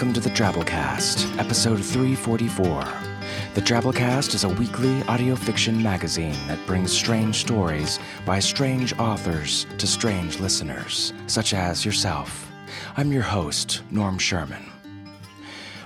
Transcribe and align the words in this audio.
Welcome 0.00 0.14
to 0.14 0.26
the 0.26 0.34
Drabblecast, 0.34 1.38
episode 1.38 1.84
344. 1.84 2.84
The 3.52 3.60
Drabblecast 3.60 4.34
is 4.34 4.44
a 4.44 4.48
weekly 4.48 5.02
audio 5.02 5.36
fiction 5.36 5.82
magazine 5.82 6.38
that 6.46 6.66
brings 6.66 6.90
strange 6.90 7.36
stories 7.36 7.98
by 8.24 8.38
strange 8.38 8.98
authors 8.98 9.66
to 9.76 9.86
strange 9.86 10.40
listeners, 10.40 11.12
such 11.26 11.52
as 11.52 11.84
yourself. 11.84 12.50
I'm 12.96 13.12
your 13.12 13.20
host, 13.20 13.82
Norm 13.90 14.16
Sherman. 14.16 14.64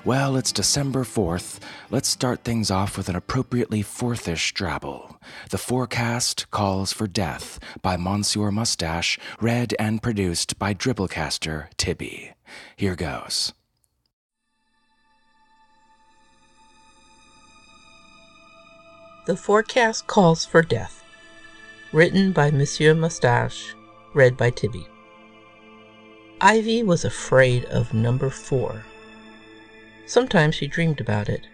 Well, 0.05 0.37
it's 0.37 0.53
December 0.53 1.03
4th. 1.03 1.59
Let's 1.91 2.09
start 2.09 2.45
things 2.45 2.71
off 2.71 2.97
with 2.97 3.09
an 3.09 3.17
appropriately 3.17 3.83
fourthish 3.83 4.55
drabble. 4.55 5.17
The 5.51 5.59
forecast 5.59 6.53
calls 6.53 6.93
for 6.93 7.09
death 7.09 7.59
by 7.83 7.97
Monsieur 7.97 8.53
Mustache, 8.53 9.19
read 9.41 9.75
and 9.81 10.01
produced 10.01 10.56
by 10.56 10.73
Dribblecaster 10.73 11.67
Tibby. 11.77 12.31
Here 12.77 12.95
goes. 12.95 13.53
The 19.27 19.36
forecast 19.39 20.06
calls 20.06 20.44
for 20.44 20.61
death. 20.61 21.03
Written 21.92 22.33
by 22.33 22.50
Monsieur 22.50 22.92
Mustache, 22.92 23.75
read 24.12 24.36
by 24.36 24.50
Tibby. 24.50 24.86
Ivy 26.42 26.83
was 26.83 27.06
afraid 27.06 27.64
of 27.66 27.94
number 27.94 28.28
four. 28.28 28.84
Sometimes 30.05 30.55
she 30.55 30.66
dreamed 30.66 31.00
about 31.00 31.31
it, 31.31 31.47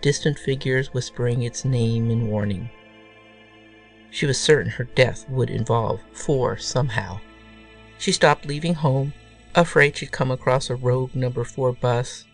distant 0.00 0.36
figures 0.36 0.92
whispering 0.92 1.42
its 1.42 1.64
name 1.64 2.10
in 2.10 2.26
warning. 2.26 2.68
She 4.10 4.26
was 4.26 4.40
certain 4.40 4.72
her 4.72 4.84
death 4.96 5.24
would 5.28 5.48
involve 5.48 6.00
four 6.12 6.58
somehow. 6.58 7.20
She 7.98 8.10
stopped 8.10 8.46
leaving 8.46 8.74
home, 8.74 9.12
afraid 9.54 9.96
she'd 9.96 10.10
come 10.10 10.32
across 10.32 10.70
a 10.70 10.74
rogue 10.74 11.14
number 11.14 11.44
four 11.44 11.72
bus, 11.72 12.24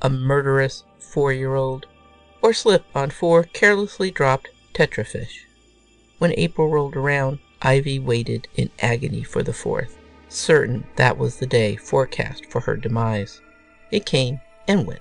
a 0.00 0.08
murderous 0.08 0.84
four 0.98 1.30
year 1.30 1.56
old, 1.56 1.86
or 2.42 2.52
slip 2.52 2.84
on 2.94 3.10
four 3.10 3.44
carelessly 3.44 4.10
dropped 4.10 4.48
tetrafish. 4.74 5.44
When 6.18 6.34
April 6.36 6.68
rolled 6.68 6.96
around, 6.96 7.38
Ivy 7.62 7.98
waited 7.98 8.48
in 8.54 8.70
agony 8.80 9.22
for 9.22 9.42
the 9.42 9.52
fourth, 9.52 9.98
certain 10.28 10.84
that 10.96 11.18
was 11.18 11.36
the 11.36 11.46
day 11.46 11.76
forecast 11.76 12.46
for 12.46 12.60
her 12.60 12.76
demise. 12.76 13.40
It 13.90 14.06
came 14.06 14.40
and 14.66 14.86
went. 14.86 15.00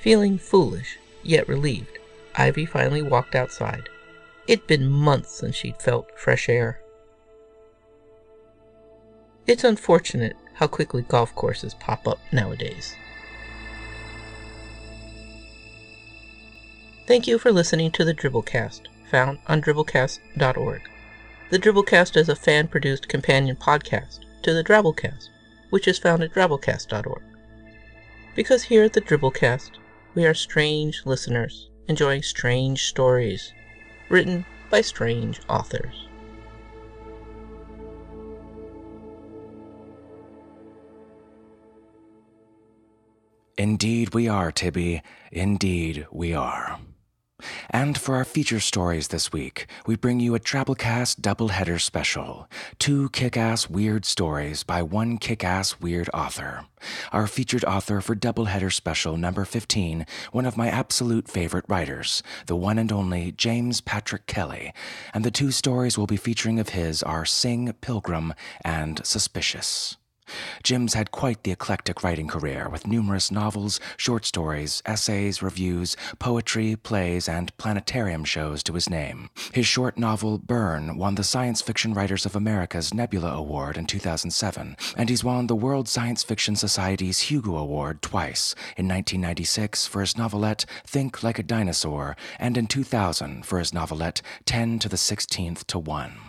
Feeling 0.00 0.38
foolish, 0.38 0.98
yet 1.22 1.48
relieved, 1.48 1.98
Ivy 2.36 2.66
finally 2.66 3.02
walked 3.02 3.34
outside. 3.34 3.88
It'd 4.46 4.66
been 4.66 4.88
months 4.88 5.32
since 5.32 5.56
she'd 5.56 5.82
felt 5.82 6.18
fresh 6.18 6.48
air. 6.48 6.80
It's 9.46 9.64
unfortunate 9.64 10.36
how 10.54 10.66
quickly 10.66 11.02
golf 11.02 11.34
courses 11.34 11.74
pop 11.74 12.06
up 12.06 12.18
nowadays. 12.32 12.94
Thank 17.08 17.26
you 17.26 17.38
for 17.38 17.50
listening 17.50 17.90
to 17.92 18.04
the 18.04 18.12
Dribblecast, 18.12 18.82
found 19.10 19.38
on 19.46 19.62
dribblecast.org. 19.62 20.90
The 21.48 21.58
Dribblecast 21.58 22.18
is 22.18 22.28
a 22.28 22.36
fan 22.36 22.68
produced 22.68 23.08
companion 23.08 23.56
podcast 23.56 24.26
to 24.42 24.52
the 24.52 24.62
Drabblecast, 24.62 25.30
which 25.70 25.88
is 25.88 25.98
found 25.98 26.22
at 26.22 26.34
drabblecast.org. 26.34 27.22
Because 28.36 28.62
here 28.64 28.84
at 28.84 28.92
the 28.92 29.00
Dribblecast, 29.00 29.78
we 30.14 30.26
are 30.26 30.34
strange 30.34 31.06
listeners 31.06 31.70
enjoying 31.88 32.20
strange 32.20 32.84
stories 32.84 33.54
written 34.10 34.44
by 34.68 34.82
strange 34.82 35.40
authors. 35.48 36.08
Indeed, 43.56 44.12
we 44.12 44.28
are, 44.28 44.52
Tibby. 44.52 45.00
Indeed, 45.32 46.06
we 46.12 46.34
are. 46.34 46.78
And 47.70 47.98
for 47.98 48.16
our 48.16 48.24
feature 48.24 48.60
stories 48.60 49.08
this 49.08 49.32
week, 49.32 49.66
we 49.86 49.94
bring 49.94 50.20
you 50.20 50.34
a 50.34 50.40
Drabblecast 50.40 51.20
doubleheader 51.20 51.80
special. 51.80 52.48
Two 52.78 53.10
kick 53.10 53.36
ass 53.36 53.68
weird 53.68 54.04
stories 54.04 54.62
by 54.62 54.82
one 54.82 55.18
kick 55.18 55.44
ass 55.44 55.78
weird 55.80 56.08
author. 56.14 56.64
Our 57.12 57.26
featured 57.26 57.64
author 57.64 58.00
for 58.00 58.16
doubleheader 58.16 58.72
special 58.72 59.16
number 59.16 59.44
15, 59.44 60.06
one 60.32 60.46
of 60.46 60.56
my 60.56 60.68
absolute 60.68 61.28
favorite 61.28 61.66
writers, 61.68 62.22
the 62.46 62.56
one 62.56 62.78
and 62.78 62.90
only 62.90 63.32
James 63.32 63.80
Patrick 63.80 64.26
Kelly. 64.26 64.72
And 65.12 65.24
the 65.24 65.30
two 65.30 65.50
stories 65.50 65.98
we'll 65.98 66.06
be 66.06 66.16
featuring 66.16 66.58
of 66.58 66.70
his 66.70 67.02
are 67.02 67.24
Sing 67.24 67.72
Pilgrim 67.80 68.32
and 68.64 69.04
Suspicious. 69.04 69.97
Jim's 70.62 70.94
had 70.94 71.10
quite 71.10 71.42
the 71.42 71.50
eclectic 71.50 72.02
writing 72.02 72.28
career 72.28 72.68
with 72.68 72.86
numerous 72.86 73.30
novels, 73.30 73.80
short 73.96 74.24
stories, 74.24 74.82
essays, 74.86 75.42
reviews, 75.42 75.96
poetry, 76.18 76.76
plays, 76.76 77.28
and 77.28 77.56
planetarium 77.56 78.24
shows 78.24 78.62
to 78.62 78.74
his 78.74 78.90
name. 78.90 79.30
His 79.52 79.66
short 79.66 79.98
novel, 79.98 80.38
Burn, 80.38 80.96
won 80.96 81.14
the 81.14 81.24
Science 81.24 81.60
Fiction 81.60 81.94
Writers 81.94 82.26
of 82.26 82.36
America's 82.36 82.94
Nebula 82.94 83.32
Award 83.32 83.76
in 83.76 83.86
2007, 83.86 84.76
and 84.96 85.08
he's 85.08 85.24
won 85.24 85.46
the 85.46 85.56
World 85.56 85.88
Science 85.88 86.22
Fiction 86.22 86.56
Society's 86.56 87.20
Hugo 87.20 87.56
Award 87.56 88.02
twice 88.02 88.54
in 88.76 88.86
1996 88.86 89.86
for 89.86 90.00
his 90.00 90.16
novelette 90.16 90.64
Think 90.84 91.22
Like 91.22 91.38
a 91.38 91.42
Dinosaur, 91.42 92.16
and 92.38 92.56
in 92.56 92.66
2000 92.66 93.46
for 93.46 93.58
his 93.58 93.72
novelette 93.72 94.22
10 94.46 94.78
to 94.80 94.88
the 94.88 94.96
16th 94.96 95.64
to 95.66 95.78
1. 95.78 96.27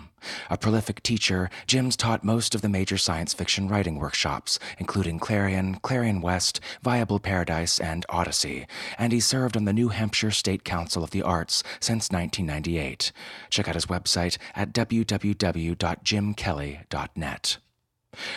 A 0.50 0.58
prolific 0.58 1.04
teacher, 1.04 1.50
Jim's 1.68 1.96
taught 1.96 2.24
most 2.24 2.56
of 2.56 2.62
the 2.62 2.70
major 2.70 2.98
science 2.98 3.34
fiction 3.34 3.68
writing 3.68 4.00
workshops, 4.00 4.58
including 4.78 5.20
Clarion, 5.20 5.76
Clarion 5.82 6.22
West, 6.22 6.60
Viable 6.82 7.20
Paradise, 7.20 7.80
and 7.80 8.06
Odyssey, 8.10 8.66
and 8.98 9.12
he 9.12 9.20
served 9.20 9.58
on 9.58 9.66
the 9.66 9.74
New 9.74 9.90
Hampshire 9.90 10.32
State 10.32 10.64
Council 10.64 11.04
of 11.04 11.12
the 11.12 11.22
Arts 11.22 11.64
since 11.80 12.10
1998. 12.10 13.12
Check 13.50 13.68
out 13.68 13.76
his 13.76 13.88
website 13.88 14.38
at 14.56 14.74
www.jimkelly.net. 14.74 17.58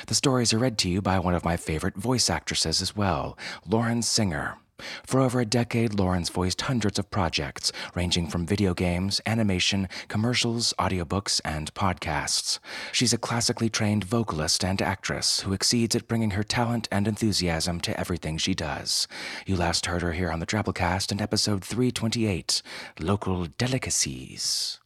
The 0.06 0.14
stories 0.14 0.52
are 0.52 0.58
read 0.58 0.78
to 0.78 0.88
you 0.88 1.00
by 1.00 1.18
one 1.18 1.34
of 1.34 1.44
my 1.44 1.56
favorite 1.56 1.96
voice 1.96 2.28
actresses 2.28 2.82
as 2.82 2.94
well, 2.94 3.38
Lauren 3.66 4.02
Singer. 4.02 4.58
For 5.06 5.20
over 5.20 5.40
a 5.40 5.46
decade, 5.46 5.94
Lauren's 5.98 6.28
voiced 6.28 6.62
hundreds 6.62 6.98
of 6.98 7.10
projects, 7.10 7.72
ranging 7.94 8.26
from 8.26 8.46
video 8.46 8.74
games, 8.74 9.20
animation, 9.26 9.88
commercials, 10.08 10.74
audiobooks, 10.78 11.40
and 11.44 11.72
podcasts. 11.74 12.58
She's 12.92 13.12
a 13.12 13.18
classically 13.18 13.70
trained 13.70 14.04
vocalist 14.04 14.64
and 14.64 14.82
actress 14.82 15.40
who 15.40 15.52
exceeds 15.52 15.96
at 15.96 16.08
bringing 16.08 16.32
her 16.32 16.42
talent 16.42 16.88
and 16.92 17.08
enthusiasm 17.08 17.80
to 17.80 17.98
everything 17.98 18.38
she 18.38 18.54
does. 18.54 19.08
You 19.46 19.56
last 19.56 19.86
heard 19.86 20.02
her 20.02 20.12
here 20.12 20.30
on 20.30 20.40
the 20.40 20.46
Drabblecast 20.46 21.12
in 21.12 21.20
episode 21.20 21.64
328 21.64 22.62
Local 23.00 23.46
Delicacies. 23.46 24.81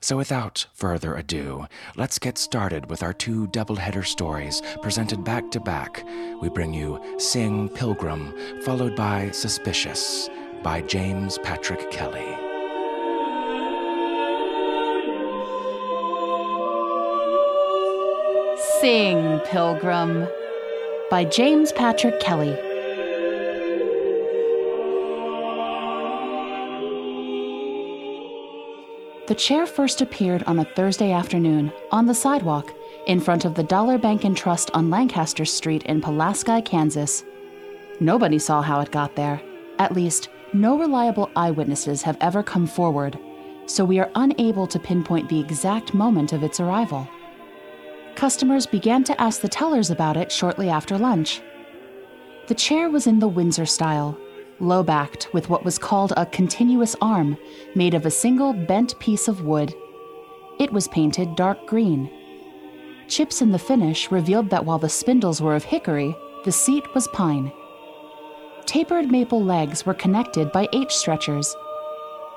So, 0.00 0.16
without 0.16 0.66
further 0.74 1.14
ado, 1.14 1.66
let's 1.96 2.18
get 2.18 2.38
started 2.38 2.90
with 2.90 3.02
our 3.02 3.12
two 3.12 3.46
double-header 3.48 4.04
stories 4.04 4.62
presented 4.82 5.24
back 5.24 5.50
to 5.52 5.60
back. 5.60 6.04
We 6.40 6.48
bring 6.48 6.74
you 6.74 7.00
Sing 7.18 7.68
Pilgrim, 7.68 8.34
followed 8.62 8.96
by 8.96 9.30
Suspicious. 9.30 10.28
by 10.62 10.80
James 10.82 11.38
Patrick 11.38 11.90
Kelly. 11.90 12.36
Sing, 18.80 19.40
Pilgrim 19.46 20.28
by 21.10 21.24
James 21.24 21.72
Patrick 21.72 22.18
Kelly. 22.20 22.67
The 29.28 29.34
chair 29.34 29.66
first 29.66 30.00
appeared 30.00 30.42
on 30.44 30.58
a 30.58 30.64
Thursday 30.64 31.12
afternoon 31.12 31.70
on 31.90 32.06
the 32.06 32.14
sidewalk 32.14 32.72
in 33.06 33.20
front 33.20 33.44
of 33.44 33.54
the 33.54 33.62
Dollar 33.62 33.98
Bank 33.98 34.24
and 34.24 34.34
Trust 34.34 34.70
on 34.72 34.88
Lancaster 34.88 35.44
Street 35.44 35.82
in 35.82 36.00
Pulaski, 36.00 36.62
Kansas. 36.62 37.26
Nobody 38.00 38.38
saw 38.38 38.62
how 38.62 38.80
it 38.80 38.90
got 38.90 39.16
there. 39.16 39.42
At 39.78 39.92
least, 39.92 40.30
no 40.54 40.78
reliable 40.78 41.30
eyewitnesses 41.36 42.00
have 42.00 42.16
ever 42.22 42.42
come 42.42 42.66
forward, 42.66 43.18
so 43.66 43.84
we 43.84 43.98
are 43.98 44.10
unable 44.14 44.66
to 44.66 44.78
pinpoint 44.78 45.28
the 45.28 45.40
exact 45.40 45.92
moment 45.92 46.32
of 46.32 46.42
its 46.42 46.58
arrival. 46.58 47.06
Customers 48.14 48.64
began 48.64 49.04
to 49.04 49.20
ask 49.20 49.42
the 49.42 49.48
tellers 49.48 49.90
about 49.90 50.16
it 50.16 50.32
shortly 50.32 50.70
after 50.70 50.96
lunch. 50.96 51.42
The 52.46 52.54
chair 52.54 52.88
was 52.88 53.06
in 53.06 53.18
the 53.18 53.28
Windsor 53.28 53.66
style, 53.66 54.18
low 54.60 54.82
backed 54.82 55.28
with 55.32 55.48
what 55.48 55.64
was 55.64 55.78
called 55.78 56.12
a 56.16 56.26
continuous 56.26 56.96
arm, 57.00 57.36
made 57.74 57.94
of 57.94 58.06
a 58.06 58.10
single 58.10 58.52
bent 58.52 58.98
piece 58.98 59.28
of 59.28 59.42
wood. 59.42 59.74
It 60.58 60.72
was 60.72 60.88
painted 60.88 61.36
dark 61.36 61.66
green. 61.66 62.10
Chips 63.08 63.40
in 63.40 63.52
the 63.52 63.58
finish 63.58 64.10
revealed 64.10 64.50
that 64.50 64.64
while 64.64 64.78
the 64.78 64.88
spindles 64.88 65.40
were 65.40 65.54
of 65.54 65.64
hickory, 65.64 66.16
the 66.44 66.52
seat 66.52 66.84
was 66.94 67.08
pine. 67.08 67.52
Tapered 68.66 69.10
maple 69.10 69.42
legs 69.42 69.86
were 69.86 69.94
connected 69.94 70.52
by 70.52 70.68
H 70.72 70.92
stretchers. 70.92 71.54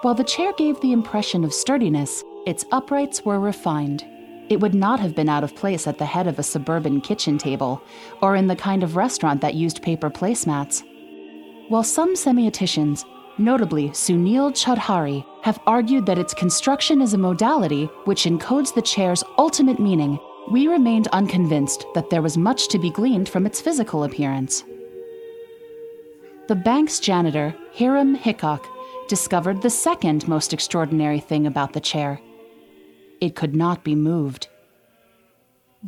While 0.01 0.15
the 0.15 0.23
chair 0.23 0.53
gave 0.53 0.79
the 0.79 0.93
impression 0.93 1.43
of 1.43 1.53
sturdiness, 1.53 2.23
its 2.45 2.65
uprights 2.71 3.25
were 3.25 3.39
refined. 3.39 4.05
It 4.49 4.59
would 4.59 4.73
not 4.73 4.99
have 4.99 5.15
been 5.15 5.29
out 5.29 5.43
of 5.43 5.55
place 5.55 5.87
at 5.87 5.97
the 5.97 6.05
head 6.05 6.27
of 6.27 6.39
a 6.39 6.43
suburban 6.43 7.01
kitchen 7.01 7.37
table, 7.37 7.81
or 8.21 8.35
in 8.35 8.47
the 8.47 8.55
kind 8.55 8.83
of 8.83 8.95
restaurant 8.95 9.41
that 9.41 9.55
used 9.55 9.81
paper 9.81 10.09
placemats. 10.09 10.83
While 11.71 11.83
some 11.83 12.15
semioticians, 12.15 13.05
notably 13.37 13.91
Sunil 13.91 14.51
Chaudhary, 14.51 15.25
have 15.41 15.57
argued 15.65 16.05
that 16.05 16.17
its 16.17 16.33
construction 16.33 17.01
is 17.01 17.13
a 17.13 17.17
modality 17.17 17.85
which 18.03 18.25
encodes 18.25 18.73
the 18.73 18.81
chair's 18.81 19.23
ultimate 19.37 19.79
meaning, 19.79 20.19
we 20.49 20.67
remained 20.67 21.07
unconvinced 21.13 21.85
that 21.93 22.09
there 22.09 22.21
was 22.21 22.37
much 22.37 22.67
to 22.67 22.77
be 22.77 22.89
gleaned 22.89 23.29
from 23.29 23.45
its 23.45 23.61
physical 23.61 24.03
appearance. 24.03 24.65
The 26.49 26.55
bank's 26.55 26.99
janitor, 26.99 27.55
Hiram 27.73 28.15
Hickok, 28.15 28.67
discovered 29.07 29.61
the 29.61 29.69
second 29.69 30.27
most 30.27 30.51
extraordinary 30.51 31.21
thing 31.21 31.47
about 31.47 31.71
the 31.71 31.79
chair 31.79 32.19
it 33.21 33.37
could 33.37 33.55
not 33.55 33.85
be 33.85 33.95
moved. 33.95 34.49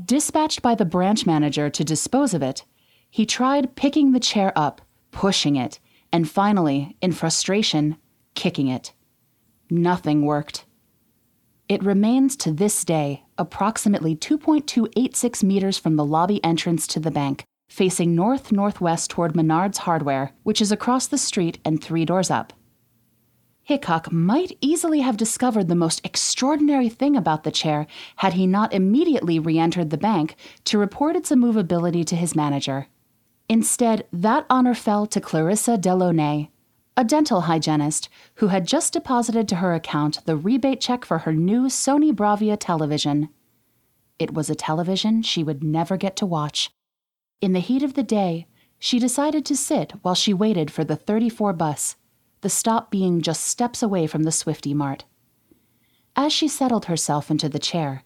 Dispatched 0.06 0.62
by 0.62 0.76
the 0.76 0.86
branch 0.86 1.26
manager 1.26 1.70
to 1.70 1.84
dispose 1.84 2.34
of 2.34 2.42
it, 2.42 2.64
he 3.10 3.26
tried 3.26 3.76
picking 3.76 4.14
the 4.14 4.22
chair 4.22 4.54
up, 4.56 4.82
pushing 5.14 5.56
it, 5.56 5.80
and 6.12 6.30
finally, 6.30 6.98
in 7.02 7.14
frustration, 7.14 7.98
kicking 8.36 8.68
it. 8.68 8.92
Nothing 9.70 10.26
worked. 10.26 10.66
It 11.70 11.82
remains 11.84 12.36
to 12.38 12.52
this 12.52 12.84
day 12.84 13.24
approximately 13.38 14.16
2.286 14.16 15.44
meters 15.44 15.78
from 15.78 15.96
the 15.96 16.06
lobby 16.06 16.44
entrance 16.44 16.86
to 16.88 17.00
the 17.00 17.10
bank, 17.10 17.46
facing 17.70 18.14
north 18.14 18.52
northwest 18.52 19.10
toward 19.10 19.36
Menard's 19.36 19.80
Hardware, 19.80 20.34
which 20.44 20.62
is 20.62 20.72
across 20.72 21.08
the 21.08 21.18
street 21.18 21.60
and 21.64 21.82
three 21.82 22.06
doors 22.06 22.30
up. 22.30 22.54
Hickok 23.64 24.12
might 24.12 24.58
easily 24.60 25.00
have 25.00 25.16
discovered 25.16 25.70
the 25.70 25.76
most 25.76 26.06
extraordinary 26.06 26.90
thing 26.90 27.16
about 27.16 27.44
the 27.44 27.52
chair 27.52 27.88
had 28.18 28.34
he 28.34 28.46
not 28.46 28.74
immediately 28.74 29.40
re 29.40 29.58
entered 29.58 29.90
the 29.90 29.98
bank 29.98 30.36
to 30.66 30.78
report 30.78 31.16
its 31.16 31.32
immovability 31.32 32.04
to 32.04 32.16
his 32.18 32.36
manager. 32.36 32.88
Instead, 33.50 34.08
that 34.12 34.46
honor 34.50 34.74
fell 34.74 35.06
to 35.06 35.22
Clarissa 35.22 35.78
Delaunay, 35.78 36.50
a 36.96 37.04
dental 37.04 37.42
hygienist 37.42 38.08
who 38.36 38.48
had 38.48 38.68
just 38.68 38.94
deposited 38.94 39.48
to 39.48 39.58
her 39.58 39.74
account 39.74 40.26
the 40.26 40.36
rebate 40.36 40.80
check 40.80 41.04
for 41.04 41.20
her 41.20 41.34
new 41.34 41.64
Sony 41.66 42.14
Bravia 42.14 42.58
television. 42.60 43.30
It 44.20 44.34
was 44.34 44.50
a 44.50 44.56
television 44.56 45.22
she 45.22 45.44
would 45.44 45.64
never 45.64 45.98
get 45.98 46.16
to 46.18 46.26
watch. 46.26 46.72
In 47.42 47.54
the 47.54 47.60
heat 47.60 47.84
of 47.84 47.96
the 47.96 48.04
day, 48.04 48.48
she 48.80 49.00
decided 49.00 49.46
to 49.46 49.56
sit 49.56 49.94
while 50.02 50.16
she 50.16 50.34
waited 50.34 50.72
for 50.72 50.84
the 50.84 50.96
34 50.96 51.54
bus 51.54 51.96
the 52.42 52.50
stop 52.50 52.92
being 52.92 53.22
just 53.22 53.42
steps 53.42 53.82
away 53.82 54.06
from 54.06 54.24
the 54.24 54.32
Swifty 54.32 54.74
Mart. 54.74 55.06
As 56.14 56.34
she 56.34 56.50
settled 56.50 56.86
herself 56.86 57.32
into 57.32 57.48
the 57.48 57.58
chair, 57.58 58.04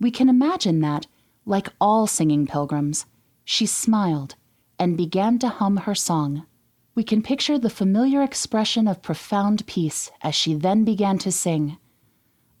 we 0.00 0.10
can 0.10 0.28
imagine 0.28 0.80
that, 0.80 1.06
like 1.44 1.68
all 1.80 2.08
singing 2.08 2.46
pilgrims, 2.46 3.06
she 3.44 3.64
smiled 3.64 4.34
and 4.78 4.96
began 4.96 5.38
to 5.38 5.48
hum 5.48 5.78
her 5.78 5.94
song. 5.94 6.46
We 6.94 7.04
can 7.04 7.22
picture 7.22 7.58
the 7.58 7.70
familiar 7.70 8.22
expression 8.22 8.88
of 8.88 9.02
profound 9.02 9.66
peace 9.66 10.10
as 10.22 10.34
she 10.34 10.54
then 10.54 10.84
began 10.84 11.18
to 11.18 11.32
sing. 11.32 11.78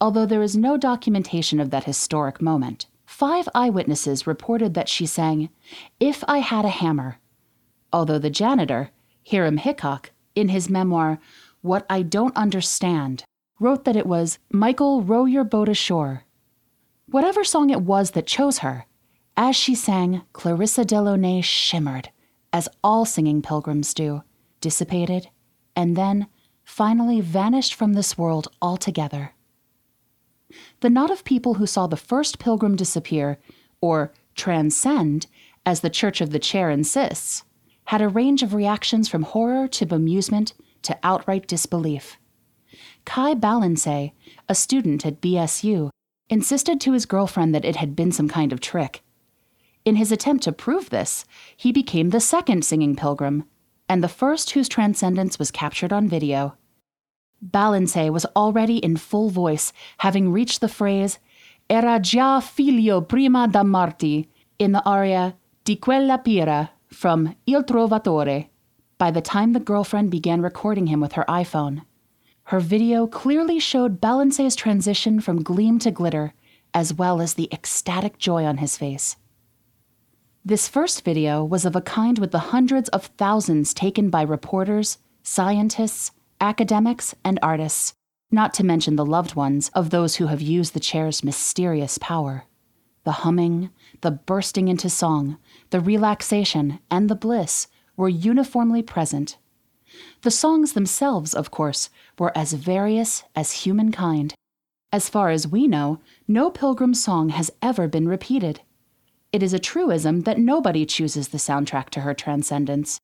Although 0.00 0.26
there 0.26 0.42
is 0.42 0.56
no 0.56 0.76
documentation 0.76 1.58
of 1.58 1.70
that 1.70 1.84
historic 1.84 2.42
moment, 2.42 2.86
five 3.06 3.48
eyewitnesses 3.54 4.26
reported 4.26 4.74
that 4.74 4.88
she 4.88 5.06
sang, 5.06 5.48
If 5.98 6.22
I 6.28 6.38
Had 6.38 6.64
a 6.64 6.70
Hammer. 6.70 7.18
Although 7.92 8.18
the 8.18 8.30
janitor, 8.30 8.90
Hiram 9.30 9.56
Hickok, 9.56 10.10
in 10.34 10.48
his 10.48 10.68
memoir, 10.68 11.18
What 11.62 11.86
I 11.88 12.02
Don't 12.02 12.36
Understand, 12.36 13.24
wrote 13.58 13.84
that 13.84 13.96
it 13.96 14.06
was 14.06 14.38
Michael, 14.50 15.02
row 15.02 15.24
your 15.24 15.44
boat 15.44 15.68
ashore. 15.68 16.24
Whatever 17.08 17.44
song 17.44 17.70
it 17.70 17.82
was 17.82 18.10
that 18.10 18.26
chose 18.26 18.58
her, 18.58 18.85
as 19.36 19.54
she 19.54 19.74
sang, 19.74 20.22
Clarissa 20.32 20.84
Delaunay 20.84 21.42
shimmered, 21.42 22.10
as 22.52 22.68
all 22.82 23.04
singing 23.04 23.42
pilgrims 23.42 23.92
do, 23.92 24.22
dissipated, 24.60 25.28
and 25.74 25.96
then 25.96 26.26
finally 26.64 27.20
vanished 27.20 27.74
from 27.74 27.92
this 27.92 28.16
world 28.16 28.48
altogether. 28.62 29.32
The 30.80 30.90
knot 30.90 31.10
of 31.10 31.24
people 31.24 31.54
who 31.54 31.66
saw 31.66 31.86
the 31.86 31.96
first 31.96 32.38
pilgrim 32.38 32.76
disappear, 32.76 33.38
or 33.80 34.12
transcend, 34.34 35.26
as 35.64 35.80
the 35.80 35.90
Church 35.90 36.20
of 36.20 36.30
the 36.30 36.38
Chair 36.38 36.70
insists, 36.70 37.44
had 37.86 38.00
a 38.00 38.08
range 38.08 38.42
of 38.42 38.54
reactions 38.54 39.08
from 39.08 39.22
horror 39.22 39.68
to 39.68 39.86
bemusement 39.86 40.52
to 40.82 40.98
outright 41.02 41.46
disbelief. 41.46 42.16
Kai 43.04 43.34
Balancé, 43.34 44.12
a 44.48 44.54
student 44.54 45.04
at 45.06 45.20
BSU, 45.20 45.90
insisted 46.28 46.80
to 46.80 46.92
his 46.92 47.06
girlfriend 47.06 47.54
that 47.54 47.64
it 47.64 47.76
had 47.76 47.94
been 47.94 48.12
some 48.12 48.28
kind 48.28 48.52
of 48.52 48.60
trick. 48.60 49.02
In 49.86 49.94
his 49.94 50.10
attempt 50.10 50.42
to 50.44 50.52
prove 50.52 50.90
this, 50.90 51.24
he 51.56 51.70
became 51.70 52.10
the 52.10 52.20
second 52.20 52.64
singing 52.64 52.96
pilgrim, 52.96 53.44
and 53.88 54.02
the 54.02 54.08
first 54.08 54.50
whose 54.50 54.68
transcendence 54.68 55.38
was 55.38 55.52
captured 55.52 55.92
on 55.92 56.08
video. 56.08 56.56
Balancé 57.42 58.10
was 58.10 58.26
already 58.34 58.78
in 58.78 58.96
full 58.96 59.30
voice, 59.30 59.72
having 59.98 60.32
reached 60.32 60.60
the 60.60 60.68
phrase, 60.68 61.20
Era 61.70 62.00
già 62.00 62.42
figlio 62.42 63.00
prima 63.00 63.46
da 63.46 63.62
Marti, 63.62 64.28
in 64.58 64.72
the 64.72 64.82
aria 64.84 65.36
Di 65.64 65.76
quella 65.76 66.18
pira 66.18 66.72
from 66.88 67.36
Il 67.46 67.62
Trovatore 67.62 68.48
by 68.98 69.10
the 69.12 69.20
time 69.20 69.52
the 69.52 69.60
girlfriend 69.60 70.10
began 70.10 70.40
recording 70.40 70.86
him 70.86 71.00
with 71.00 71.12
her 71.12 71.24
iPhone. 71.28 71.82
Her 72.44 72.60
video 72.60 73.06
clearly 73.06 73.60
showed 73.60 74.00
Balance's 74.00 74.56
transition 74.56 75.20
from 75.20 75.42
gleam 75.42 75.78
to 75.80 75.92
glitter, 75.92 76.34
as 76.74 76.94
well 76.94 77.20
as 77.20 77.34
the 77.34 77.48
ecstatic 77.52 78.18
joy 78.18 78.44
on 78.44 78.56
his 78.58 78.76
face. 78.76 79.16
This 80.48 80.68
first 80.68 81.04
video 81.04 81.44
was 81.44 81.64
of 81.64 81.74
a 81.74 81.80
kind 81.80 82.20
with 82.20 82.30
the 82.30 82.54
hundreds 82.54 82.88
of 82.90 83.06
thousands 83.18 83.74
taken 83.74 84.10
by 84.10 84.22
reporters, 84.22 84.98
scientists, 85.24 86.12
academics, 86.40 87.16
and 87.24 87.40
artists, 87.42 87.94
not 88.30 88.54
to 88.54 88.64
mention 88.64 88.94
the 88.94 89.04
loved 89.04 89.34
ones 89.34 89.72
of 89.74 89.90
those 89.90 90.14
who 90.16 90.28
have 90.28 90.40
used 90.40 90.72
the 90.72 90.78
chair's 90.78 91.24
mysterious 91.24 91.98
power. 91.98 92.44
The 93.02 93.26
humming, 93.26 93.70
the 94.02 94.12
bursting 94.12 94.68
into 94.68 94.88
song, 94.88 95.38
the 95.70 95.80
relaxation, 95.80 96.78
and 96.92 97.10
the 97.10 97.16
bliss 97.16 97.66
were 97.96 98.08
uniformly 98.08 98.84
present. 98.84 99.38
The 100.22 100.30
songs 100.30 100.74
themselves, 100.74 101.34
of 101.34 101.50
course, 101.50 101.90
were 102.20 102.30
as 102.38 102.52
various 102.52 103.24
as 103.34 103.64
humankind. 103.64 104.32
As 104.92 105.08
far 105.08 105.30
as 105.30 105.48
we 105.48 105.66
know, 105.66 105.98
no 106.28 106.52
pilgrim 106.52 106.94
song 106.94 107.30
has 107.30 107.50
ever 107.60 107.88
been 107.88 108.06
repeated. 108.06 108.60
It 109.36 109.42
is 109.42 109.52
a 109.52 109.58
truism 109.58 110.22
that 110.22 110.38
nobody 110.38 110.86
chooses 110.86 111.28
the 111.28 111.36
soundtrack 111.36 111.90
to 111.90 112.00
her 112.00 112.14
transcendence. 112.14 112.98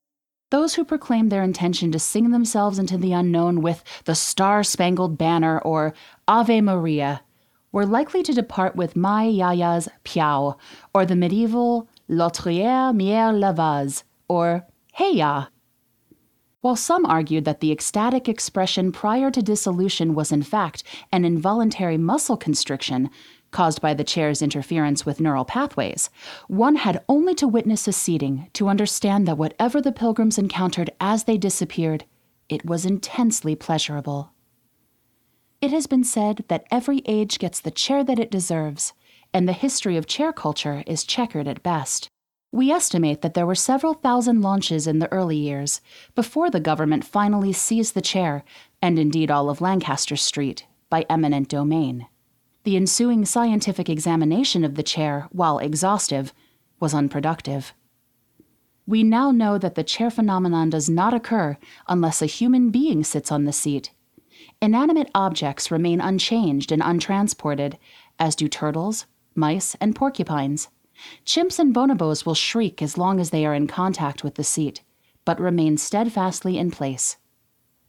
Those 0.50 0.76
who 0.76 0.82
proclaim 0.82 1.28
their 1.28 1.42
intention 1.42 1.92
to 1.92 1.98
sing 1.98 2.30
themselves 2.30 2.78
into 2.78 2.96
the 2.96 3.12
unknown 3.12 3.60
with 3.60 3.84
the 4.06 4.14
Star 4.14 4.62
Spangled 4.62 5.18
Banner 5.18 5.58
or 5.58 5.92
Ave 6.26 6.62
Maria 6.62 7.20
were 7.70 7.84
likely 7.84 8.22
to 8.22 8.32
depart 8.32 8.74
with 8.74 8.96
Mai 8.96 9.26
Yaya's 9.26 9.90
Piao 10.06 10.56
or 10.94 11.04
the 11.04 11.14
medieval 11.14 11.86
L'autrière 12.08 12.96
mière 12.96 13.38
la 13.38 13.52
vase, 13.52 14.02
or 14.26 14.66
Hey 14.94 15.16
Ya. 15.16 15.48
While 16.62 16.76
some 16.76 17.04
argued 17.04 17.44
that 17.44 17.60
the 17.60 17.72
ecstatic 17.72 18.26
expression 18.26 18.90
prior 18.90 19.30
to 19.30 19.42
dissolution 19.42 20.14
was 20.14 20.32
in 20.32 20.42
fact 20.42 20.82
an 21.12 21.26
involuntary 21.26 21.98
muscle 21.98 22.38
constriction 22.38 23.10
caused 23.52 23.80
by 23.80 23.94
the 23.94 24.02
chair's 24.02 24.42
interference 24.42 25.06
with 25.06 25.20
neural 25.20 25.44
pathways, 25.44 26.10
one 26.48 26.76
had 26.76 27.04
only 27.08 27.34
to 27.36 27.46
witness 27.46 27.86
a 27.86 27.92
seating 27.92 28.48
to 28.54 28.68
understand 28.68 29.28
that 29.28 29.38
whatever 29.38 29.80
the 29.80 29.92
pilgrims 29.92 30.38
encountered 30.38 30.90
as 31.00 31.24
they 31.24 31.38
disappeared, 31.38 32.04
it 32.48 32.64
was 32.64 32.84
intensely 32.84 33.54
pleasurable. 33.54 34.32
It 35.60 35.70
has 35.70 35.86
been 35.86 36.02
said 36.02 36.44
that 36.48 36.66
every 36.72 37.02
age 37.06 37.38
gets 37.38 37.60
the 37.60 37.70
chair 37.70 38.02
that 38.02 38.18
it 38.18 38.32
deserves, 38.32 38.94
and 39.32 39.48
the 39.48 39.52
history 39.52 39.96
of 39.96 40.06
chair 40.06 40.32
culture 40.32 40.82
is 40.86 41.04
checkered 41.04 41.46
at 41.46 41.62
best. 41.62 42.08
We 42.50 42.70
estimate 42.70 43.22
that 43.22 43.34
there 43.34 43.46
were 43.46 43.54
several 43.54 43.94
thousand 43.94 44.42
launches 44.42 44.86
in 44.86 44.98
the 44.98 45.10
early 45.10 45.36
years, 45.36 45.80
before 46.14 46.50
the 46.50 46.60
government 46.60 47.04
finally 47.04 47.52
seized 47.52 47.94
the 47.94 48.02
chair, 48.02 48.44
and 48.82 48.98
indeed 48.98 49.30
all 49.30 49.48
of 49.48 49.60
Lancaster 49.60 50.16
Street, 50.16 50.66
by 50.90 51.06
eminent 51.08 51.48
domain. 51.48 52.08
The 52.64 52.76
ensuing 52.76 53.24
scientific 53.24 53.88
examination 53.88 54.62
of 54.62 54.76
the 54.76 54.82
chair, 54.82 55.28
while 55.32 55.58
exhaustive, 55.58 56.32
was 56.78 56.94
unproductive. 56.94 57.74
We 58.86 59.02
now 59.02 59.30
know 59.30 59.58
that 59.58 59.74
the 59.74 59.84
chair 59.84 60.10
phenomenon 60.10 60.70
does 60.70 60.88
not 60.88 61.14
occur 61.14 61.56
unless 61.88 62.22
a 62.22 62.26
human 62.26 62.70
being 62.70 63.02
sits 63.04 63.32
on 63.32 63.44
the 63.44 63.52
seat. 63.52 63.90
Inanimate 64.60 65.10
objects 65.14 65.70
remain 65.70 66.00
unchanged 66.00 66.70
and 66.70 66.82
untransported, 66.82 67.78
as 68.18 68.36
do 68.36 68.48
turtles, 68.48 69.06
mice, 69.34 69.76
and 69.80 69.96
porcupines. 69.96 70.68
Chimps 71.24 71.58
and 71.58 71.74
bonobos 71.74 72.24
will 72.24 72.34
shriek 72.34 72.80
as 72.80 72.98
long 72.98 73.18
as 73.18 73.30
they 73.30 73.44
are 73.44 73.54
in 73.54 73.66
contact 73.66 74.22
with 74.22 74.36
the 74.36 74.44
seat, 74.44 74.82
but 75.24 75.40
remain 75.40 75.76
steadfastly 75.76 76.58
in 76.58 76.70
place. 76.70 77.16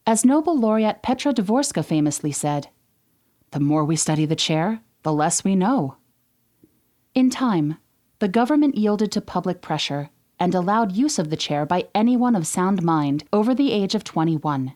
As 0.06 0.26
Nobel 0.26 0.58
laureate 0.58 1.04
Petra 1.04 1.34
Dvorska 1.34 1.86
famously 1.86 2.32
said, 2.32 2.70
The 3.54 3.60
more 3.60 3.84
we 3.84 3.96
study 3.96 4.26
the 4.26 4.36
chair, 4.36 4.82
the 5.02 5.14
less 5.14 5.44
we 5.44 5.56
know. 5.56 5.96
In 7.16 7.30
time, 7.30 7.78
the 8.20 8.28
government 8.28 8.76
yielded 8.76 9.12
to 9.14 9.22
public 9.22 9.62
pressure 9.62 10.10
and 10.40 10.54
allowed 10.54 10.92
use 10.92 11.18
of 11.18 11.30
the 11.30 11.38
chair 11.38 11.66
by 11.66 11.88
anyone 11.96 12.36
of 12.36 12.46
sound 12.46 12.84
mind 12.84 13.24
over 13.32 13.56
the 13.56 13.72
age 13.72 13.96
of 13.96 14.04
21. 14.04 14.74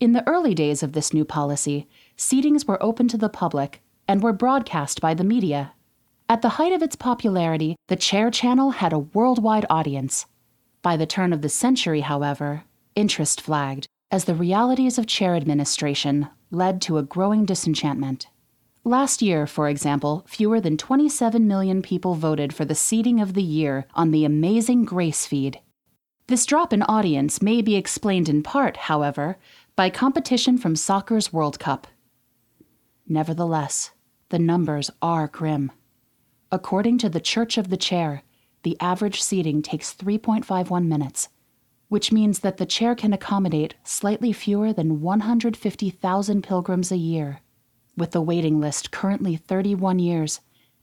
In 0.00 0.12
the 0.12 0.26
early 0.28 0.54
days 0.54 0.82
of 0.82 0.92
this 0.92 1.14
new 1.14 1.24
policy, 1.24 1.88
seatings 2.16 2.66
were 2.66 2.82
open 2.82 3.08
to 3.08 3.16
the 3.16 3.28
public 3.28 3.80
and 4.08 4.22
were 4.22 4.32
broadcast 4.32 5.00
by 5.00 5.14
the 5.14 5.24
media 5.24 5.72
at 6.30 6.42
the 6.42 6.50
height 6.50 6.72
of 6.72 6.82
its 6.82 6.94
popularity, 6.94 7.76
the 7.86 7.96
Chair 7.96 8.30
Channel 8.30 8.72
had 8.72 8.92
a 8.92 8.98
worldwide 8.98 9.64
audience. 9.70 10.26
By 10.82 10.98
the 10.98 11.06
turn 11.06 11.32
of 11.32 11.40
the 11.40 11.48
century, 11.48 12.02
however, 12.02 12.64
interest 12.94 13.40
flagged 13.40 13.86
as 14.10 14.26
the 14.26 14.34
realities 14.34 14.98
of 14.98 15.06
chair 15.06 15.34
administration 15.34 16.28
led 16.50 16.80
to 16.82 16.98
a 16.98 17.02
growing 17.02 17.44
disenchantment. 17.44 18.28
Last 18.84 19.20
year, 19.20 19.46
for 19.46 19.68
example, 19.68 20.24
fewer 20.26 20.60
than 20.60 20.76
27 20.76 21.46
million 21.46 21.82
people 21.82 22.14
voted 22.14 22.54
for 22.54 22.64
the 22.64 22.74
seating 22.74 23.20
of 23.20 23.34
the 23.34 23.42
year 23.42 23.86
on 23.94 24.10
the 24.10 24.24
amazing 24.24 24.84
Grace 24.84 25.26
feed. 25.26 25.60
This 26.26 26.46
drop 26.46 26.72
in 26.72 26.82
audience 26.82 27.42
may 27.42 27.62
be 27.62 27.76
explained 27.76 28.28
in 28.28 28.42
part, 28.42 28.76
however, 28.76 29.36
by 29.76 29.90
competition 29.90 30.58
from 30.58 30.76
soccer's 30.76 31.32
World 31.32 31.58
Cup. 31.58 31.86
Nevertheless, 33.06 33.92
the 34.28 34.38
numbers 34.38 34.90
are 35.00 35.28
grim. 35.28 35.72
According 36.52 36.98
to 36.98 37.08
the 37.08 37.20
Church 37.20 37.58
of 37.58 37.70
the 37.70 37.76
Chair, 37.76 38.22
the 38.62 38.76
average 38.80 39.22
seating 39.22 39.62
takes 39.62 39.94
3.51 39.94 40.86
minutes, 40.86 41.28
which 41.88 42.12
means 42.12 42.40
that 42.40 42.58
the 42.58 42.66
chair 42.66 42.94
can 42.94 43.12
accommodate 43.12 43.74
slightly 43.82 44.32
fewer 44.32 44.72
than 44.72 45.00
150,000 45.00 46.42
pilgrims 46.42 46.92
a 46.92 46.96
year. 46.96 47.40
With 47.96 48.12
the 48.12 48.22
waiting 48.22 48.60
list 48.60 48.90
currently 48.90 49.36
31 49.36 49.98
years, 49.98 50.40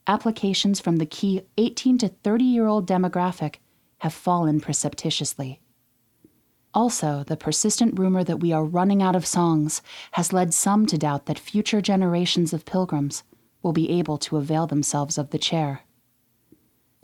applications 0.08 0.80
from 0.80 0.98
the 0.98 1.06
key 1.06 1.44
18 1.58 1.98
to 2.00 2.10
30 2.10 2.44
year 2.44 2.68
old 2.68 2.88
demographic 2.88 3.56
have 4.00 4.14
fallen 4.14 4.60
precipitously. 4.60 5.62
Also, 6.74 7.24
the 7.24 7.38
persistent 7.38 7.98
rumor 7.98 8.24
that 8.24 8.42
we 8.42 8.52
are 8.52 8.66
running 8.66 9.02
out 9.02 9.16
of 9.16 9.26
songs 9.26 9.82
has 10.12 10.34
led 10.34 10.54
some 10.54 10.86
to 10.86 10.98
doubt 10.98 11.26
that 11.26 11.40
future 11.40 11.80
generations 11.80 12.52
of 12.52 12.66
pilgrims 12.66 13.24
will 13.64 13.72
be 13.72 13.90
able 13.90 14.18
to 14.18 14.36
avail 14.36 14.68
themselves 14.68 15.18
of 15.18 15.30
the 15.30 15.40
chair. 15.40 15.82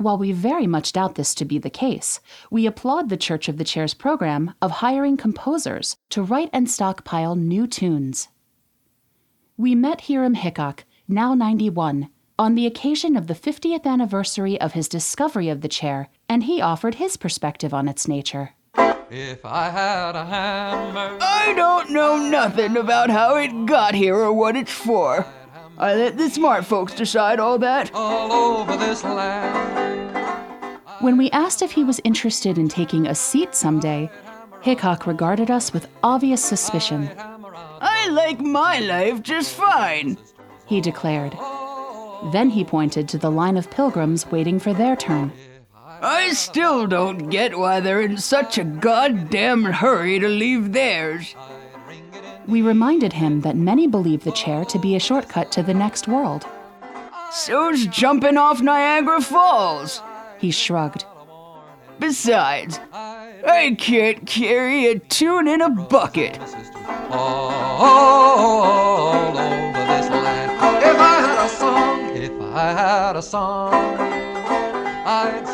While 0.02 0.18
we 0.18 0.32
very 0.32 0.66
much 0.66 0.94
doubt 0.94 1.14
this 1.14 1.36
to 1.36 1.46
be 1.46 1.60
the 1.60 1.70
case, 1.70 2.20
we 2.50 2.66
applaud 2.66 3.10
the 3.10 3.18
Church 3.18 3.48
of 3.48 3.58
the 3.58 3.64
Chair's 3.64 3.94
program 3.94 4.56
of 4.60 4.72
hiring 4.72 5.16
composers 5.16 5.96
to 6.10 6.24
write 6.24 6.50
and 6.52 6.68
stockpile 6.68 7.36
new 7.36 7.68
tunes. 7.68 8.28
We 9.58 9.76
met 9.76 10.02
Hiram 10.02 10.34
Hickok, 10.34 10.86
now 11.08 11.36
91, 11.36 12.10
on 12.40 12.56
the 12.56 12.66
occasion 12.66 13.16
of 13.16 13.28
the 13.28 13.36
50th 13.36 13.86
anniversary 13.86 14.60
of 14.60 14.74
his 14.74 14.90
discovery 14.90 15.50
of 15.50 15.62
the 15.62 15.68
chair, 15.68 16.10
and 16.28 16.46
he 16.46 16.62
offered 16.62 16.96
his 16.96 17.16
perspective 17.16 17.72
on 17.72 17.88
its 17.88 18.08
nature. 18.08 18.56
If 19.12 19.46
I 19.46 19.70
had 19.70 20.16
a 20.16 20.26
hammer. 20.26 21.20
I 21.22 21.54
don't 21.56 21.92
know 21.92 22.18
nothing 22.18 22.76
about 22.76 23.12
how 23.12 23.36
it 23.36 23.68
got 23.68 23.94
here 23.94 24.16
or 24.16 24.34
what 24.34 24.56
it's 24.56 24.74
for. 24.74 25.28
I 25.82 25.96
let 25.96 26.16
the 26.16 26.30
smart 26.30 26.64
folks 26.64 26.94
decide 26.94 27.40
all 27.40 27.58
that. 27.58 27.90
All 27.96 28.32
over 28.32 28.78
this 28.78 29.04
land. 29.04 30.78
When 31.00 31.18
we 31.18 31.32
asked 31.32 31.64
if 31.64 31.72
he 31.72 31.84
was 31.84 32.00
interested 32.04 32.60
in 32.60 32.70
taking 32.70 33.08
a 33.08 33.16
seat 33.16 33.56
someday, 33.56 34.08
Hickok 34.62 35.08
regarded 35.08 35.50
us 35.50 35.74
with 35.74 35.88
obvious 36.04 36.46
suspicion. 36.46 37.10
I 37.82 38.10
like 38.10 38.40
my 38.40 38.78
life 38.80 39.24
just 39.24 39.56
fine, 39.56 40.20
he 40.68 40.82
declared. 40.82 41.36
Then 42.32 42.52
he 42.52 42.64
pointed 42.64 43.10
to 43.10 43.18
the 43.18 43.32
line 43.32 43.58
of 43.58 43.72
pilgrims 43.72 44.28
waiting 44.28 44.60
for 44.60 44.76
their 44.76 44.96
turn. 44.96 45.34
I 46.04 46.34
still 46.34 46.86
don't 46.86 47.30
get 47.30 47.58
why 47.58 47.80
they're 47.80 48.02
in 48.02 48.18
such 48.18 48.60
a 48.60 48.64
goddamn 48.64 49.64
hurry 49.64 50.20
to 50.20 50.28
leave 50.28 50.74
theirs. 50.74 51.36
We 52.48 52.62
reminded 52.62 53.14
him 53.14 53.42
that 53.42 53.56
many 53.56 53.88
believe 53.88 54.24
the 54.24 54.32
chair 54.32 54.66
to 54.66 54.80
be 54.80 54.96
a 54.96 55.00
shortcut 55.00 55.52
to 55.54 55.64
the 55.64 55.74
next 55.74 56.08
world. 56.08 56.46
So's 57.32 57.86
jumping 57.88 58.38
off 58.38 58.62
Niagara 58.62 59.22
Falls. 59.22 60.02
He 60.38 60.52
shrugged. 60.52 61.06
Besides, 62.00 62.80
I 62.92 63.76
can't 63.78 64.26
carry 64.26 64.88
a 64.88 64.98
tune 65.00 65.48
in 65.48 65.62
a 65.62 65.70
bucket. 65.70 66.40
All 67.12 67.82
over 69.38 69.38
this 69.38 70.10
land. 70.10 70.52
If 70.84 70.98
I 70.98 71.22
had 71.22 71.46
a 71.46 71.50
song, 71.50 72.18
if 72.18 72.32
I 72.42 72.72
had 72.74 73.16
a 73.16 73.22
song, 73.22 73.74
I'd 75.06 75.48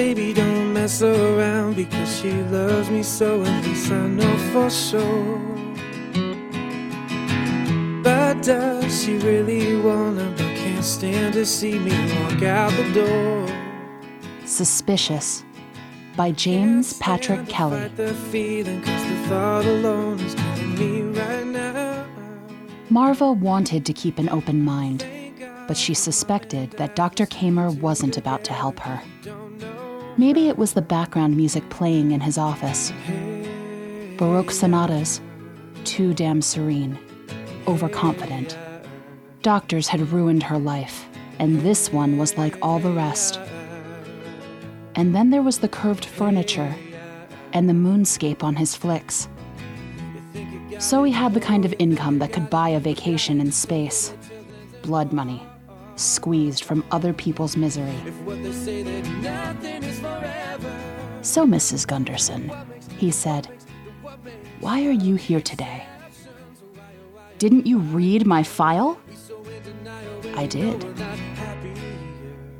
baby 0.00 0.32
don't 0.32 0.72
mess 0.72 1.02
around 1.02 1.76
because 1.76 2.10
she 2.18 2.32
loves 2.44 2.88
me 2.88 3.02
so, 3.02 3.42
and 3.42 3.62
this 3.62 3.90
I 3.90 4.06
know 4.08 4.36
for 4.50 4.70
sure. 4.70 5.38
But 8.02 8.42
does 8.42 9.04
she 9.04 9.18
really 9.18 9.76
wanna, 9.76 10.32
but 10.38 10.56
can't 10.56 10.82
stand 10.82 11.34
to 11.34 11.44
see 11.44 11.78
me 11.78 11.92
walk 12.14 12.42
out 12.42 12.72
the 12.80 12.90
door? 12.94 13.46
Suspicious 14.46 15.44
by 16.16 16.32
James 16.32 16.94
Patrick 16.94 17.46
Kelly. 17.46 17.80
Fight 17.80 17.96
the 17.96 18.14
feeling, 18.32 18.80
cause 18.80 19.04
the 19.04 19.28
thought 19.28 19.66
alone 19.66 20.18
is 20.20 20.34
me 20.78 21.02
right. 21.02 22.06
Marva 22.88 23.30
wanted 23.32 23.84
to 23.84 23.92
keep 23.92 24.18
an 24.18 24.30
open 24.30 24.64
mind, 24.64 25.04
but 25.68 25.76
she 25.76 25.92
suspected 25.92 26.70
that 26.78 26.96
Dr. 26.96 27.26
Kamer 27.26 27.78
wasn't 27.80 28.16
about 28.16 28.44
to 28.44 28.54
help 28.54 28.80
her. 28.80 28.98
Maybe 30.20 30.48
it 30.48 30.58
was 30.58 30.74
the 30.74 30.82
background 30.82 31.34
music 31.34 31.66
playing 31.70 32.10
in 32.10 32.20
his 32.20 32.36
office. 32.36 32.92
Baroque 34.18 34.50
sonatas, 34.50 35.18
too 35.84 36.12
damn 36.12 36.42
serene, 36.42 36.98
overconfident. 37.66 38.54
Doctors 39.40 39.88
had 39.88 40.12
ruined 40.12 40.42
her 40.42 40.58
life, 40.58 41.08
and 41.38 41.62
this 41.62 41.90
one 41.90 42.18
was 42.18 42.36
like 42.36 42.54
all 42.60 42.78
the 42.78 42.92
rest. 42.92 43.40
And 44.94 45.14
then 45.14 45.30
there 45.30 45.40
was 45.40 45.60
the 45.60 45.68
curved 45.68 46.04
furniture 46.04 46.76
and 47.54 47.66
the 47.66 47.72
moonscape 47.72 48.42
on 48.42 48.56
his 48.56 48.76
flicks. 48.76 49.26
So 50.80 51.02
he 51.02 51.12
had 51.12 51.32
the 51.32 51.40
kind 51.40 51.64
of 51.64 51.74
income 51.78 52.18
that 52.18 52.34
could 52.34 52.50
buy 52.50 52.68
a 52.68 52.78
vacation 52.78 53.40
in 53.40 53.52
space 53.52 54.12
blood 54.82 55.14
money, 55.14 55.42
squeezed 55.96 56.64
from 56.64 56.84
other 56.90 57.14
people's 57.14 57.56
misery. 57.56 57.96
So, 61.22 61.46
Mrs. 61.46 61.86
Gunderson, 61.86 62.50
he 62.98 63.10
said, 63.10 63.48
why 64.60 64.84
are 64.86 64.92
you 64.92 65.14
here 65.14 65.40
today? 65.40 65.86
Didn't 67.38 67.66
you 67.66 67.78
read 67.78 68.26
my 68.26 68.42
file? 68.42 69.00
I 70.34 70.46
did. 70.46 70.84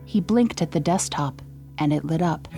He 0.06 0.20
blinked 0.20 0.62
at 0.62 0.72
the 0.72 0.80
desktop, 0.80 1.42
and 1.76 1.92
it 1.92 2.04
lit 2.04 2.22
up. 2.22 2.48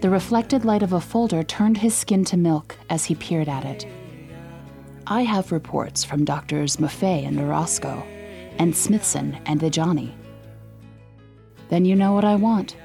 The 0.00 0.10
reflected 0.10 0.64
light 0.64 0.84
of 0.84 0.92
a 0.92 1.00
folder 1.00 1.42
turned 1.42 1.78
his 1.78 1.94
skin 1.94 2.24
to 2.26 2.36
milk 2.36 2.76
as 2.88 3.04
he 3.04 3.16
peered 3.16 3.48
at 3.48 3.64
it. 3.64 3.86
I 5.08 5.22
have 5.22 5.50
reports 5.50 6.04
from 6.04 6.24
doctors 6.24 6.76
Maffei 6.76 7.26
and 7.26 7.40
Orozco, 7.40 8.04
and 8.58 8.76
Smithson 8.76 9.36
and 9.46 9.60
Dejani. 9.60 10.12
Then 11.68 11.84
you 11.84 11.96
know 11.96 12.12
what 12.12 12.24
I 12.24 12.36
want. 12.36 12.76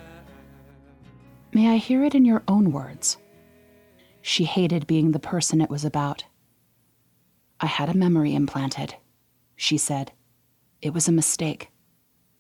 May 1.53 1.69
I 1.69 1.77
hear 1.77 2.03
it 2.03 2.15
in 2.15 2.25
your 2.25 2.41
own 2.47 2.71
words? 2.71 3.17
She 4.21 4.45
hated 4.45 4.87
being 4.87 5.11
the 5.11 5.19
person 5.19 5.61
it 5.61 5.69
was 5.69 5.85
about. 5.85 6.23
I 7.59 7.67
had 7.67 7.89
a 7.89 7.97
memory 7.97 8.33
implanted, 8.33 8.95
she 9.55 9.77
said. 9.77 10.11
It 10.81 10.95
was 10.95 11.07
a 11.07 11.11
mistake. 11.11 11.69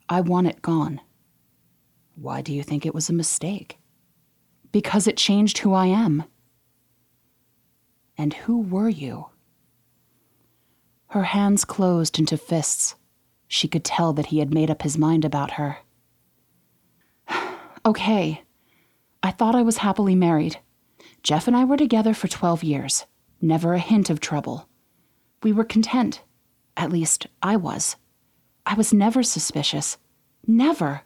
I 0.09 0.21
want 0.21 0.47
it 0.47 0.63
gone. 0.63 0.99
Why 2.15 2.41
do 2.41 2.51
you 2.51 2.63
think 2.63 2.85
it 2.85 2.95
was 2.95 3.07
a 3.09 3.13
mistake? 3.13 3.77
Because 4.71 5.05
it 5.07 5.15
changed 5.15 5.59
who 5.59 5.73
I 5.73 5.85
am. 5.85 6.23
And 8.17 8.33
who 8.33 8.61
were 8.61 8.89
you? 8.89 9.27
Her 11.07 11.23
hands 11.23 11.65
closed 11.65 12.17
into 12.17 12.37
fists. 12.37 12.95
She 13.47 13.67
could 13.67 13.83
tell 13.83 14.13
that 14.13 14.27
he 14.27 14.39
had 14.39 14.53
made 14.53 14.71
up 14.71 14.81
his 14.81 14.97
mind 14.97 15.23
about 15.23 15.51
her. 15.51 15.77
okay. 17.85 18.42
I 19.23 19.31
thought 19.31 19.55
I 19.55 19.61
was 19.61 19.77
happily 19.77 20.15
married. 20.15 20.59
Jeff 21.23 21.47
and 21.47 21.55
I 21.55 21.63
were 21.63 21.77
together 21.77 22.13
for 22.13 22.27
12 22.27 22.61
years. 22.63 23.05
Never 23.41 23.73
a 23.73 23.79
hint 23.79 24.09
of 24.09 24.19
trouble. 24.19 24.67
We 25.41 25.53
were 25.53 25.63
content. 25.63 26.21
At 26.75 26.91
least, 26.91 27.27
I 27.41 27.55
was. 27.55 27.95
I 28.65 28.73
was 28.73 28.93
never 28.93 29.23
suspicious. 29.23 29.97
Never. 30.45 31.03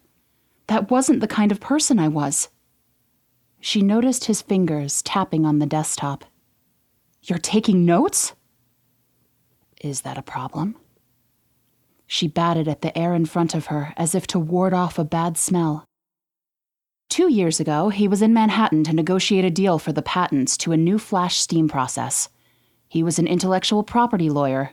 That 0.66 0.90
wasn't 0.90 1.20
the 1.20 1.28
kind 1.28 1.52
of 1.52 1.60
person 1.60 2.00
I 2.00 2.08
was. 2.08 2.50
She 3.60 3.82
noticed 3.84 4.26
his 4.26 4.42
fingers 4.42 5.04
tapping 5.04 5.46
on 5.46 5.60
the 5.60 5.66
desktop. 5.68 6.26
You're 7.22 7.38
taking 7.38 7.86
notes? 7.86 8.34
Is 9.82 10.02
that 10.02 10.18
a 10.18 10.24
problem? 10.24 10.76
She 12.08 12.28
batted 12.28 12.68
at 12.68 12.82
the 12.82 12.98
air 12.98 13.14
in 13.14 13.26
front 13.26 13.54
of 13.54 13.68
her 13.68 13.94
as 13.96 14.16
if 14.16 14.26
to 14.28 14.40
ward 14.40 14.74
off 14.74 14.98
a 14.98 15.04
bad 15.04 15.38
smell. 15.38 15.87
Two 17.10 17.32
years 17.32 17.60
ago, 17.60 17.90
he 17.90 18.08
was 18.08 18.22
in 18.22 18.34
Manhattan 18.34 18.84
to 18.84 18.94
negotiate 18.94 19.46
a 19.46 19.50
deal 19.50 19.80
for 19.80 19.94
the 19.94 20.02
patents 20.02 20.58
to 20.58 20.72
a 20.72 20.78
new 20.78 21.00
flash 21.00 21.38
steam 21.38 21.70
process. 21.70 22.30
He 22.88 23.02
was 23.02 23.18
an 23.18 23.28
intellectual 23.28 23.84
property 23.84 24.30
lawyer. 24.30 24.72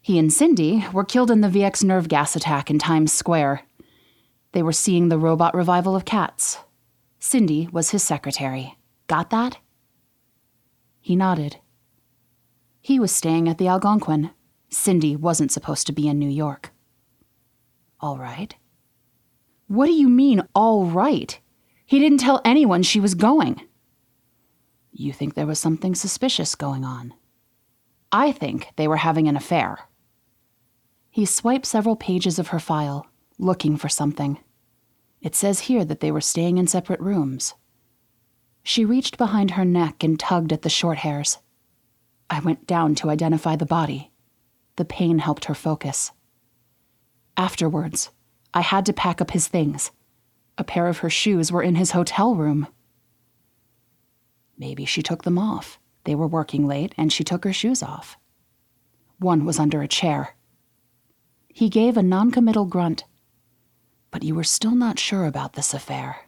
He 0.00 0.18
and 0.18 0.32
Cindy 0.32 0.84
were 0.92 1.04
killed 1.04 1.30
in 1.30 1.40
the 1.40 1.48
VX 1.48 1.84
nerve 1.84 2.08
gas 2.08 2.36
attack 2.36 2.70
in 2.70 2.78
Times 2.78 3.12
Square. 3.12 3.62
They 4.52 4.62
were 4.62 4.72
seeing 4.72 5.08
the 5.08 5.18
robot 5.18 5.54
revival 5.54 5.94
of 5.94 6.04
cats. 6.04 6.58
Cindy 7.18 7.68
was 7.70 7.90
his 7.90 8.02
secretary. 8.02 8.76
Got 9.06 9.30
that? 9.30 9.58
He 11.00 11.16
nodded. 11.16 11.56
He 12.80 12.98
was 12.98 13.12
staying 13.12 13.48
at 13.48 13.58
the 13.58 13.68
Algonquin. 13.68 14.30
Cindy 14.70 15.16
wasn't 15.16 15.52
supposed 15.52 15.86
to 15.88 15.92
be 15.92 16.08
in 16.08 16.18
New 16.18 16.30
York. 16.30 16.72
All 18.00 18.16
right. 18.16 18.54
What 19.70 19.86
do 19.86 19.92
you 19.92 20.08
mean, 20.08 20.42
all 20.52 20.84
right? 20.86 21.38
He 21.86 22.00
didn't 22.00 22.18
tell 22.18 22.40
anyone 22.44 22.82
she 22.82 22.98
was 22.98 23.14
going. 23.14 23.62
You 24.90 25.12
think 25.12 25.34
there 25.34 25.46
was 25.46 25.60
something 25.60 25.94
suspicious 25.94 26.56
going 26.56 26.84
on? 26.84 27.14
I 28.10 28.32
think 28.32 28.70
they 28.74 28.88
were 28.88 28.96
having 28.96 29.28
an 29.28 29.36
affair. 29.36 29.78
He 31.08 31.24
swiped 31.24 31.66
several 31.66 31.94
pages 31.94 32.40
of 32.40 32.48
her 32.48 32.58
file, 32.58 33.06
looking 33.38 33.76
for 33.76 33.88
something. 33.88 34.40
It 35.22 35.36
says 35.36 35.60
here 35.60 35.84
that 35.84 36.00
they 36.00 36.10
were 36.10 36.20
staying 36.20 36.58
in 36.58 36.66
separate 36.66 36.98
rooms. 36.98 37.54
She 38.64 38.84
reached 38.84 39.18
behind 39.18 39.52
her 39.52 39.64
neck 39.64 40.02
and 40.02 40.18
tugged 40.18 40.52
at 40.52 40.62
the 40.62 40.68
short 40.68 40.98
hairs. 40.98 41.38
I 42.28 42.40
went 42.40 42.66
down 42.66 42.96
to 42.96 43.08
identify 43.08 43.54
the 43.54 43.66
body. 43.66 44.10
The 44.74 44.84
pain 44.84 45.20
helped 45.20 45.44
her 45.44 45.54
focus. 45.54 46.10
Afterwards, 47.36 48.10
I 48.52 48.62
had 48.62 48.86
to 48.86 48.92
pack 48.92 49.20
up 49.20 49.30
his 49.30 49.48
things. 49.48 49.90
A 50.58 50.64
pair 50.64 50.88
of 50.88 50.98
her 50.98 51.10
shoes 51.10 51.50
were 51.52 51.62
in 51.62 51.76
his 51.76 51.92
hotel 51.92 52.34
room. 52.34 52.66
Maybe 54.58 54.84
she 54.84 55.02
took 55.02 55.22
them 55.22 55.38
off. 55.38 55.78
They 56.04 56.14
were 56.14 56.26
working 56.26 56.66
late, 56.66 56.94
and 56.96 57.12
she 57.12 57.24
took 57.24 57.44
her 57.44 57.52
shoes 57.52 57.82
off. 57.82 58.18
One 59.18 59.44
was 59.44 59.58
under 59.58 59.82
a 59.82 59.88
chair. 59.88 60.34
He 61.48 61.68
gave 61.68 61.96
a 61.96 62.02
noncommittal 62.02 62.66
grunt. 62.66 63.04
But 64.10 64.22
you 64.22 64.34
were 64.34 64.44
still 64.44 64.74
not 64.74 64.98
sure 64.98 65.26
about 65.26 65.52
this 65.52 65.72
affair. 65.72 66.26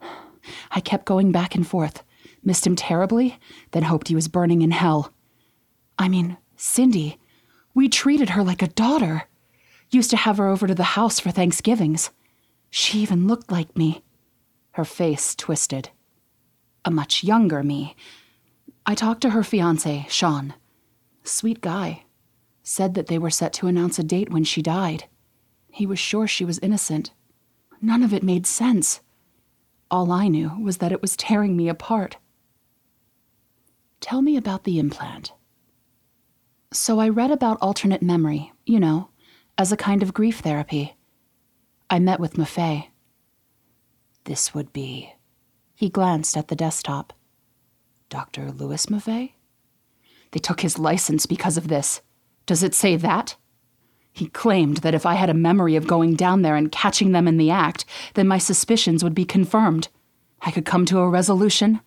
I 0.70 0.80
kept 0.80 1.04
going 1.04 1.30
back 1.30 1.54
and 1.54 1.66
forth, 1.66 2.02
missed 2.42 2.66
him 2.66 2.76
terribly, 2.76 3.38
then 3.70 3.84
hoped 3.84 4.08
he 4.08 4.14
was 4.14 4.28
burning 4.28 4.62
in 4.62 4.70
hell. 4.70 5.12
I 5.98 6.08
mean, 6.08 6.38
Cindy, 6.56 7.18
we 7.74 7.88
treated 7.88 8.30
her 8.30 8.42
like 8.42 8.62
a 8.62 8.68
daughter. 8.68 9.24
Used 9.90 10.10
to 10.10 10.16
have 10.16 10.38
her 10.38 10.48
over 10.48 10.66
to 10.66 10.74
the 10.74 10.94
house 10.94 11.18
for 11.18 11.30
Thanksgivings. 11.30 12.10
She 12.70 12.98
even 13.00 13.26
looked 13.26 13.50
like 13.50 13.76
me. 13.76 14.02
Her 14.72 14.84
face 14.84 15.34
twisted. 15.34 15.90
A 16.84 16.90
much 16.90 17.24
younger 17.24 17.62
me. 17.62 17.96
I 18.86 18.94
talked 18.94 19.20
to 19.22 19.30
her 19.30 19.42
fiance, 19.42 20.06
Sean. 20.08 20.54
Sweet 21.24 21.60
guy. 21.60 22.04
Said 22.62 22.94
that 22.94 23.08
they 23.08 23.18
were 23.18 23.30
set 23.30 23.52
to 23.54 23.66
announce 23.66 23.98
a 23.98 24.04
date 24.04 24.30
when 24.30 24.44
she 24.44 24.62
died. 24.62 25.04
He 25.70 25.86
was 25.86 25.98
sure 25.98 26.26
she 26.26 26.44
was 26.44 26.58
innocent. 26.60 27.12
None 27.82 28.02
of 28.02 28.14
it 28.14 28.22
made 28.22 28.46
sense. 28.46 29.00
All 29.90 30.12
I 30.12 30.28
knew 30.28 30.52
was 30.60 30.78
that 30.78 30.92
it 30.92 31.02
was 31.02 31.16
tearing 31.16 31.56
me 31.56 31.68
apart. 31.68 32.16
Tell 34.00 34.22
me 34.22 34.36
about 34.36 34.64
the 34.64 34.78
implant. 34.78 35.32
So 36.72 37.00
I 37.00 37.08
read 37.08 37.30
about 37.30 37.58
alternate 37.60 38.02
memory, 38.02 38.52
you 38.64 38.78
know, 38.80 39.09
as 39.58 39.72
a 39.72 39.76
kind 39.76 40.02
of 40.02 40.14
grief 40.14 40.40
therapy. 40.40 40.96
I 41.88 41.98
met 41.98 42.20
with 42.20 42.34
Maffei. 42.34 42.88
This 44.24 44.54
would 44.54 44.72
be. 44.72 45.14
He 45.74 45.88
glanced 45.88 46.36
at 46.36 46.48
the 46.48 46.56
desktop. 46.56 47.12
Dr. 48.08 48.50
Louis 48.50 48.86
Maffei? 48.86 49.32
They 50.32 50.40
took 50.40 50.60
his 50.60 50.78
license 50.78 51.26
because 51.26 51.56
of 51.56 51.68
this. 51.68 52.02
Does 52.46 52.62
it 52.62 52.74
say 52.74 52.96
that? 52.96 53.36
He 54.12 54.26
claimed 54.26 54.78
that 54.78 54.94
if 54.94 55.06
I 55.06 55.14
had 55.14 55.30
a 55.30 55.34
memory 55.34 55.76
of 55.76 55.86
going 55.86 56.14
down 56.14 56.42
there 56.42 56.56
and 56.56 56.72
catching 56.72 57.12
them 57.12 57.28
in 57.28 57.36
the 57.36 57.50
act, 57.50 57.84
then 58.14 58.28
my 58.28 58.38
suspicions 58.38 59.04
would 59.04 59.14
be 59.14 59.24
confirmed. 59.24 59.88
I 60.42 60.50
could 60.50 60.64
come 60.64 60.84
to 60.86 60.98
a 60.98 61.08
resolution. 61.08 61.80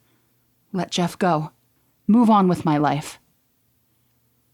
Let 0.72 0.92
Jeff 0.92 1.18
go. 1.18 1.52
Move 2.08 2.30
on 2.30 2.48
with 2.48 2.66
my 2.66 2.78
life. 2.78 3.20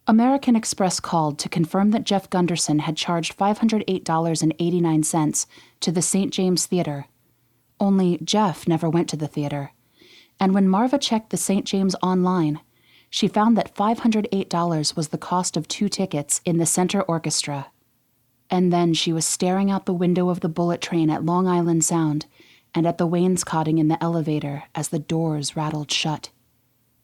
American 0.09 0.55
Express 0.55 0.99
called 0.99 1.37
to 1.37 1.47
confirm 1.47 1.91
that 1.91 2.03
Jeff 2.03 2.27
Gunderson 2.31 2.79
had 2.79 2.97
charged 2.97 3.37
$508.89 3.37 5.45
to 5.81 5.91
the 5.91 6.01
St. 6.01 6.33
James 6.33 6.65
Theater. 6.65 7.05
Only 7.79 8.17
Jeff 8.23 8.67
never 8.67 8.89
went 8.89 9.07
to 9.09 9.15
the 9.15 9.27
theater. 9.27 9.71
And 10.39 10.55
when 10.55 10.67
Marva 10.67 10.97
checked 10.97 11.29
the 11.29 11.37
St. 11.37 11.63
James 11.63 11.95
online, 12.01 12.59
she 13.11 13.27
found 13.27 13.55
that 13.55 13.75
$508 13.75 14.95
was 14.95 15.09
the 15.09 15.19
cost 15.19 15.55
of 15.55 15.67
two 15.67 15.87
tickets 15.87 16.41
in 16.43 16.57
the 16.57 16.65
Center 16.65 17.03
Orchestra. 17.03 17.67
And 18.49 18.73
then 18.73 18.95
she 18.95 19.13
was 19.13 19.27
staring 19.27 19.69
out 19.69 19.85
the 19.85 19.93
window 19.93 20.29
of 20.29 20.39
the 20.39 20.49
bullet 20.49 20.81
train 20.81 21.11
at 21.11 21.23
Long 21.23 21.47
Island 21.47 21.85
Sound 21.85 22.25
and 22.73 22.87
at 22.87 22.97
the 22.97 23.05
wainscoting 23.05 23.77
in 23.77 23.89
the 23.89 24.03
elevator 24.03 24.63
as 24.73 24.89
the 24.89 24.97
doors 24.97 25.55
rattled 25.55 25.91
shut. 25.91 26.31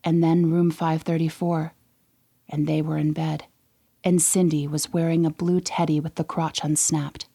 And 0.04 0.24
then 0.24 0.50
room 0.50 0.72
534 0.72 1.76
and 2.50 2.68
they 2.68 2.82
were 2.82 2.98
in 2.98 3.14
bed, 3.14 3.46
and 4.04 4.22
Cindy 4.22 4.68
was 4.68 4.94
wearing 4.94 5.26
a 5.26 5.32
blue 5.32 5.60
teddy 5.60 6.00
with 6.00 6.16
the 6.16 6.24
crotch 6.24 6.64
unsnapped. 6.64 7.28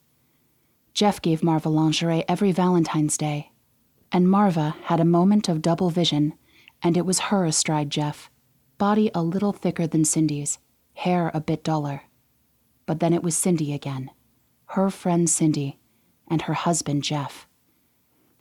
Jeff 0.94 1.20
gave 1.20 1.42
Marva 1.42 1.68
lingerie 1.68 2.24
every 2.28 2.52
Valentine's 2.52 3.16
Day, 3.16 3.50
and 4.12 4.30
Marva 4.30 4.76
had 4.84 5.00
a 5.00 5.04
moment 5.04 5.48
of 5.48 5.62
double 5.62 5.90
vision, 5.90 6.34
and 6.82 6.96
it 6.96 7.06
was 7.06 7.18
her 7.30 7.44
astride 7.44 7.90
Jeff, 7.90 8.30
body 8.78 9.10
a 9.14 9.22
little 9.22 9.52
thicker 9.52 9.86
than 9.86 10.04
Cindy's, 10.04 10.58
hair 10.94 11.30
a 11.34 11.40
bit 11.40 11.62
duller. 11.62 12.02
But 12.86 13.00
then 13.00 13.12
it 13.12 13.22
was 13.22 13.36
Cindy 13.36 13.72
again, 13.72 14.10
her 14.66 14.90
friend 14.90 15.28
Cindy, 15.28 15.78
and 16.28 16.42
her 16.42 16.54
husband 16.54 17.04
Jeff. 17.04 17.46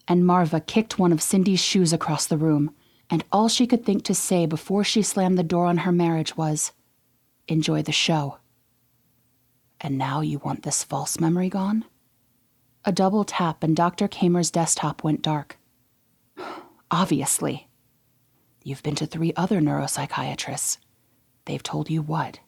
And 0.07 0.25
Marva 0.25 0.59
kicked 0.59 0.97
one 0.97 1.11
of 1.11 1.21
Cindy's 1.21 1.59
shoes 1.59 1.93
across 1.93 2.25
the 2.25 2.37
room 2.37 2.73
and 3.09 3.23
all 3.31 3.47
she 3.47 3.65
could 3.65 3.85
think 3.85 4.03
to 4.03 4.13
say 4.13 4.45
before 4.45 4.83
she 4.83 5.01
slammed 5.01 5.37
the 5.37 5.43
door 5.43 5.65
on 5.65 5.79
her 5.79 5.91
marriage 5.91 6.37
was, 6.37 6.71
Enjoy 7.47 7.81
the 7.81 7.91
show. 7.91 8.37
And 9.81 9.97
now 9.97 10.21
you 10.21 10.39
want 10.39 10.63
this 10.63 10.83
false 10.83 11.19
memory 11.19 11.49
gone? 11.49 11.85
A 12.85 12.91
double 12.91 13.23
tap 13.23 13.63
and 13.63 13.75
Dr. 13.75 14.07
Kamer's 14.07 14.51
desktop 14.51 15.03
went 15.03 15.21
dark. 15.21 15.57
Obviously. 16.91 17.67
You've 18.63 18.83
been 18.83 18.95
to 18.95 19.05
three 19.05 19.33
other 19.35 19.61
neuropsychiatrists. 19.61 20.77
They've 21.45 21.63
told 21.63 21.89
you 21.89 22.01
what? 22.01 22.39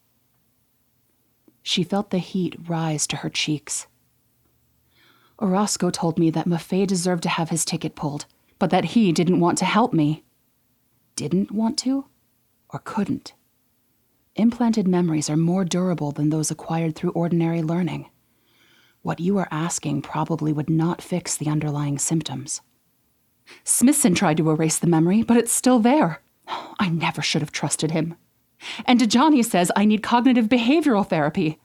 She 1.63 1.83
felt 1.83 2.09
the 2.09 2.19
heat 2.19 2.55
rise 2.67 3.07
to 3.07 3.17
her 3.17 3.29
cheeks. 3.29 3.87
Orozco 5.41 5.89
told 5.89 6.19
me 6.19 6.29
that 6.29 6.47
Maffei 6.47 6.85
deserved 6.85 7.23
to 7.23 7.29
have 7.29 7.49
his 7.49 7.65
ticket 7.65 7.95
pulled, 7.95 8.25
but 8.59 8.69
that 8.69 8.85
he 8.85 9.11
didn't 9.11 9.39
want 9.39 9.57
to 9.57 9.65
help 9.65 9.93
me. 9.93 10.23
Didn't 11.15 11.51
want 11.51 11.77
to? 11.79 12.05
Or 12.69 12.79
couldn't? 12.79 13.33
Implanted 14.35 14.87
memories 14.87 15.29
are 15.29 15.37
more 15.37 15.65
durable 15.65 16.11
than 16.11 16.29
those 16.29 16.51
acquired 16.51 16.95
through 16.95 17.11
ordinary 17.11 17.61
learning. 17.61 18.09
What 19.01 19.19
you 19.19 19.37
are 19.39 19.47
asking 19.51 20.03
probably 20.03 20.53
would 20.53 20.69
not 20.69 21.01
fix 21.01 21.35
the 21.35 21.49
underlying 21.49 21.97
symptoms. 21.97 22.61
Smithson 23.63 24.15
tried 24.15 24.37
to 24.37 24.49
erase 24.49 24.77
the 24.77 24.87
memory, 24.87 25.23
but 25.23 25.37
it's 25.37 25.51
still 25.51 25.79
there. 25.79 26.21
I 26.79 26.89
never 26.89 27.21
should 27.21 27.41
have 27.41 27.51
trusted 27.51 27.91
him. 27.91 28.15
And 28.85 28.99
Dejani 28.99 29.43
says 29.43 29.71
I 29.75 29.85
need 29.85 30.03
cognitive 30.03 30.47
behavioral 30.47 31.07
therapy. 31.07 31.59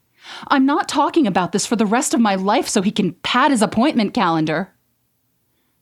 I'm 0.47 0.65
not 0.65 0.89
talking 0.89 1.27
about 1.27 1.51
this 1.51 1.65
for 1.65 1.75
the 1.75 1.85
rest 1.85 2.13
of 2.13 2.19
my 2.19 2.35
life 2.35 2.67
so 2.67 2.81
he 2.81 2.91
can 2.91 3.13
pad 3.13 3.51
his 3.51 3.61
appointment 3.61 4.13
calendar. 4.13 4.73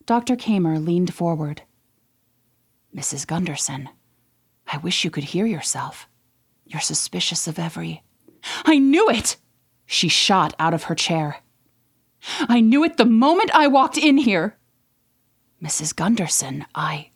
Dr. 0.06 0.36
Kamer 0.36 0.86
leaned 0.86 1.14
forward. 1.14 1.64
Mrs. 2.96 3.28
Gunderson, 3.28 3.90
I 4.72 4.78
wish 4.78 5.04
you 5.04 5.12
could 5.12 5.26
hear 5.26 5.46
yourself. 5.46 6.08
You're 6.66 6.82
suspicious 6.82 7.48
of 7.48 7.60
every. 7.60 8.04
I 8.64 8.80
knew 8.80 9.10
it! 9.10 9.36
She 9.86 10.08
shot 10.08 10.56
out 10.58 10.74
of 10.74 10.84
her 10.84 10.96
chair. 10.96 11.38
I 12.48 12.62
knew 12.62 12.84
it 12.84 12.98
the 12.98 13.06
moment 13.06 13.52
I 13.54 13.68
walked 13.68 13.98
in 13.98 14.18
here. 14.18 14.58
Mrs. 15.62 15.96
Gunderson, 15.96 16.66
I. 16.74 17.10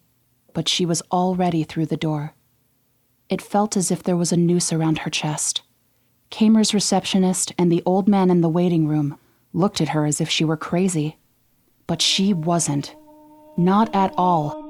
But 0.53 0.67
she 0.67 0.85
was 0.85 1.01
already 1.11 1.63
through 1.63 1.87
the 1.87 1.97
door. 1.97 2.35
It 3.29 3.41
felt 3.41 3.77
as 3.77 3.89
if 3.89 4.03
there 4.03 4.17
was 4.17 4.31
a 4.31 4.37
noose 4.37 4.73
around 4.73 4.99
her 4.99 5.09
chest. 5.09 5.61
Kamer's 6.29 6.73
receptionist 6.73 7.53
and 7.57 7.71
the 7.71 7.83
old 7.85 8.07
man 8.07 8.29
in 8.29 8.41
the 8.41 8.49
waiting 8.49 8.87
room 8.87 9.17
looked 9.53 9.81
at 9.81 9.89
her 9.89 10.05
as 10.05 10.19
if 10.19 10.29
she 10.29 10.43
were 10.43 10.57
crazy. 10.57 11.17
But 11.87 12.01
she 12.01 12.33
wasn't. 12.33 12.95
Not 13.57 13.93
at 13.95 14.13
all. 14.17 14.68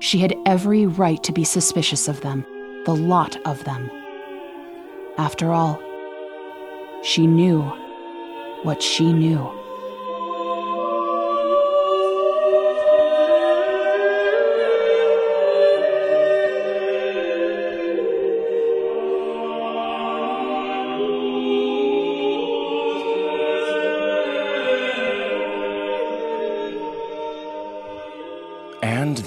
She 0.00 0.18
had 0.18 0.34
every 0.46 0.86
right 0.86 1.22
to 1.22 1.32
be 1.32 1.44
suspicious 1.44 2.08
of 2.08 2.22
them, 2.22 2.44
the 2.86 2.96
lot 2.96 3.36
of 3.44 3.64
them. 3.64 3.90
After 5.18 5.52
all, 5.52 5.78
she 7.02 7.26
knew 7.26 7.60
what 8.62 8.82
she 8.82 9.12
knew. 9.12 9.59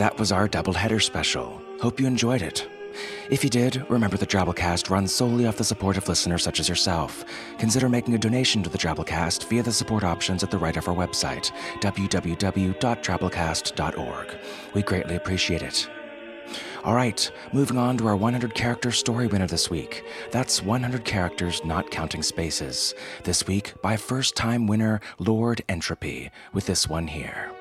That 0.03 0.19
was 0.19 0.33
our 0.33 0.49
doubleheader 0.49 1.01
special. 1.01 1.61
Hope 1.79 1.97
you 1.97 2.05
enjoyed 2.05 2.41
it. 2.41 2.67
If 3.29 3.41
you 3.41 3.49
did, 3.49 3.89
remember 3.89 4.17
the 4.17 4.27
Drabblecast 4.27 4.89
runs 4.89 5.13
solely 5.13 5.47
off 5.47 5.55
the 5.55 5.63
support 5.63 5.95
of 5.95 6.09
listeners 6.09 6.43
such 6.43 6.59
as 6.59 6.67
yourself. 6.67 7.23
Consider 7.57 7.87
making 7.87 8.13
a 8.13 8.17
donation 8.17 8.61
to 8.63 8.69
the 8.69 8.77
Drabblecast 8.77 9.47
via 9.47 9.63
the 9.63 9.71
support 9.71 10.03
options 10.03 10.43
at 10.43 10.51
the 10.51 10.57
right 10.57 10.75
of 10.75 10.89
our 10.89 10.93
website, 10.93 11.53
www.drabblecast.org. 11.79 14.37
We 14.73 14.81
greatly 14.81 15.15
appreciate 15.15 15.61
it. 15.61 15.89
All 16.83 16.95
right, 16.95 17.31
moving 17.53 17.77
on 17.77 17.97
to 17.99 18.07
our 18.07 18.17
100 18.17 18.53
character 18.53 18.91
story 18.91 19.27
winner 19.27 19.47
this 19.47 19.69
week. 19.69 20.03
That's 20.31 20.61
100 20.61 21.05
characters, 21.05 21.63
not 21.63 21.91
counting 21.91 22.23
spaces. 22.23 22.93
This 23.23 23.47
week, 23.47 23.81
by 23.81 23.95
first 23.95 24.35
time 24.35 24.67
winner 24.67 24.99
Lord 25.17 25.63
Entropy, 25.69 26.29
with 26.51 26.65
this 26.65 26.89
one 26.89 27.07
here. 27.07 27.52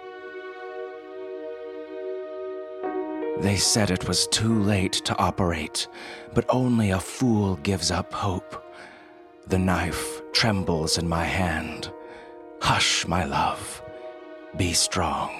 They 3.42 3.56
said 3.56 3.90
it 3.90 4.06
was 4.06 4.28
too 4.28 4.62
late 4.62 4.92
to 4.92 5.18
operate, 5.18 5.88
but 6.32 6.44
only 6.48 6.90
a 6.90 7.00
fool 7.00 7.56
gives 7.56 7.90
up 7.90 8.12
hope. 8.12 8.64
The 9.48 9.58
knife 9.58 10.22
trembles 10.32 10.96
in 10.96 11.08
my 11.08 11.24
hand. 11.24 11.90
Hush, 12.60 13.04
my 13.08 13.24
love. 13.24 13.82
Be 14.56 14.72
strong. 14.72 15.30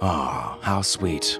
Ah, 0.00 0.58
how 0.62 0.80
sweet. 0.80 1.38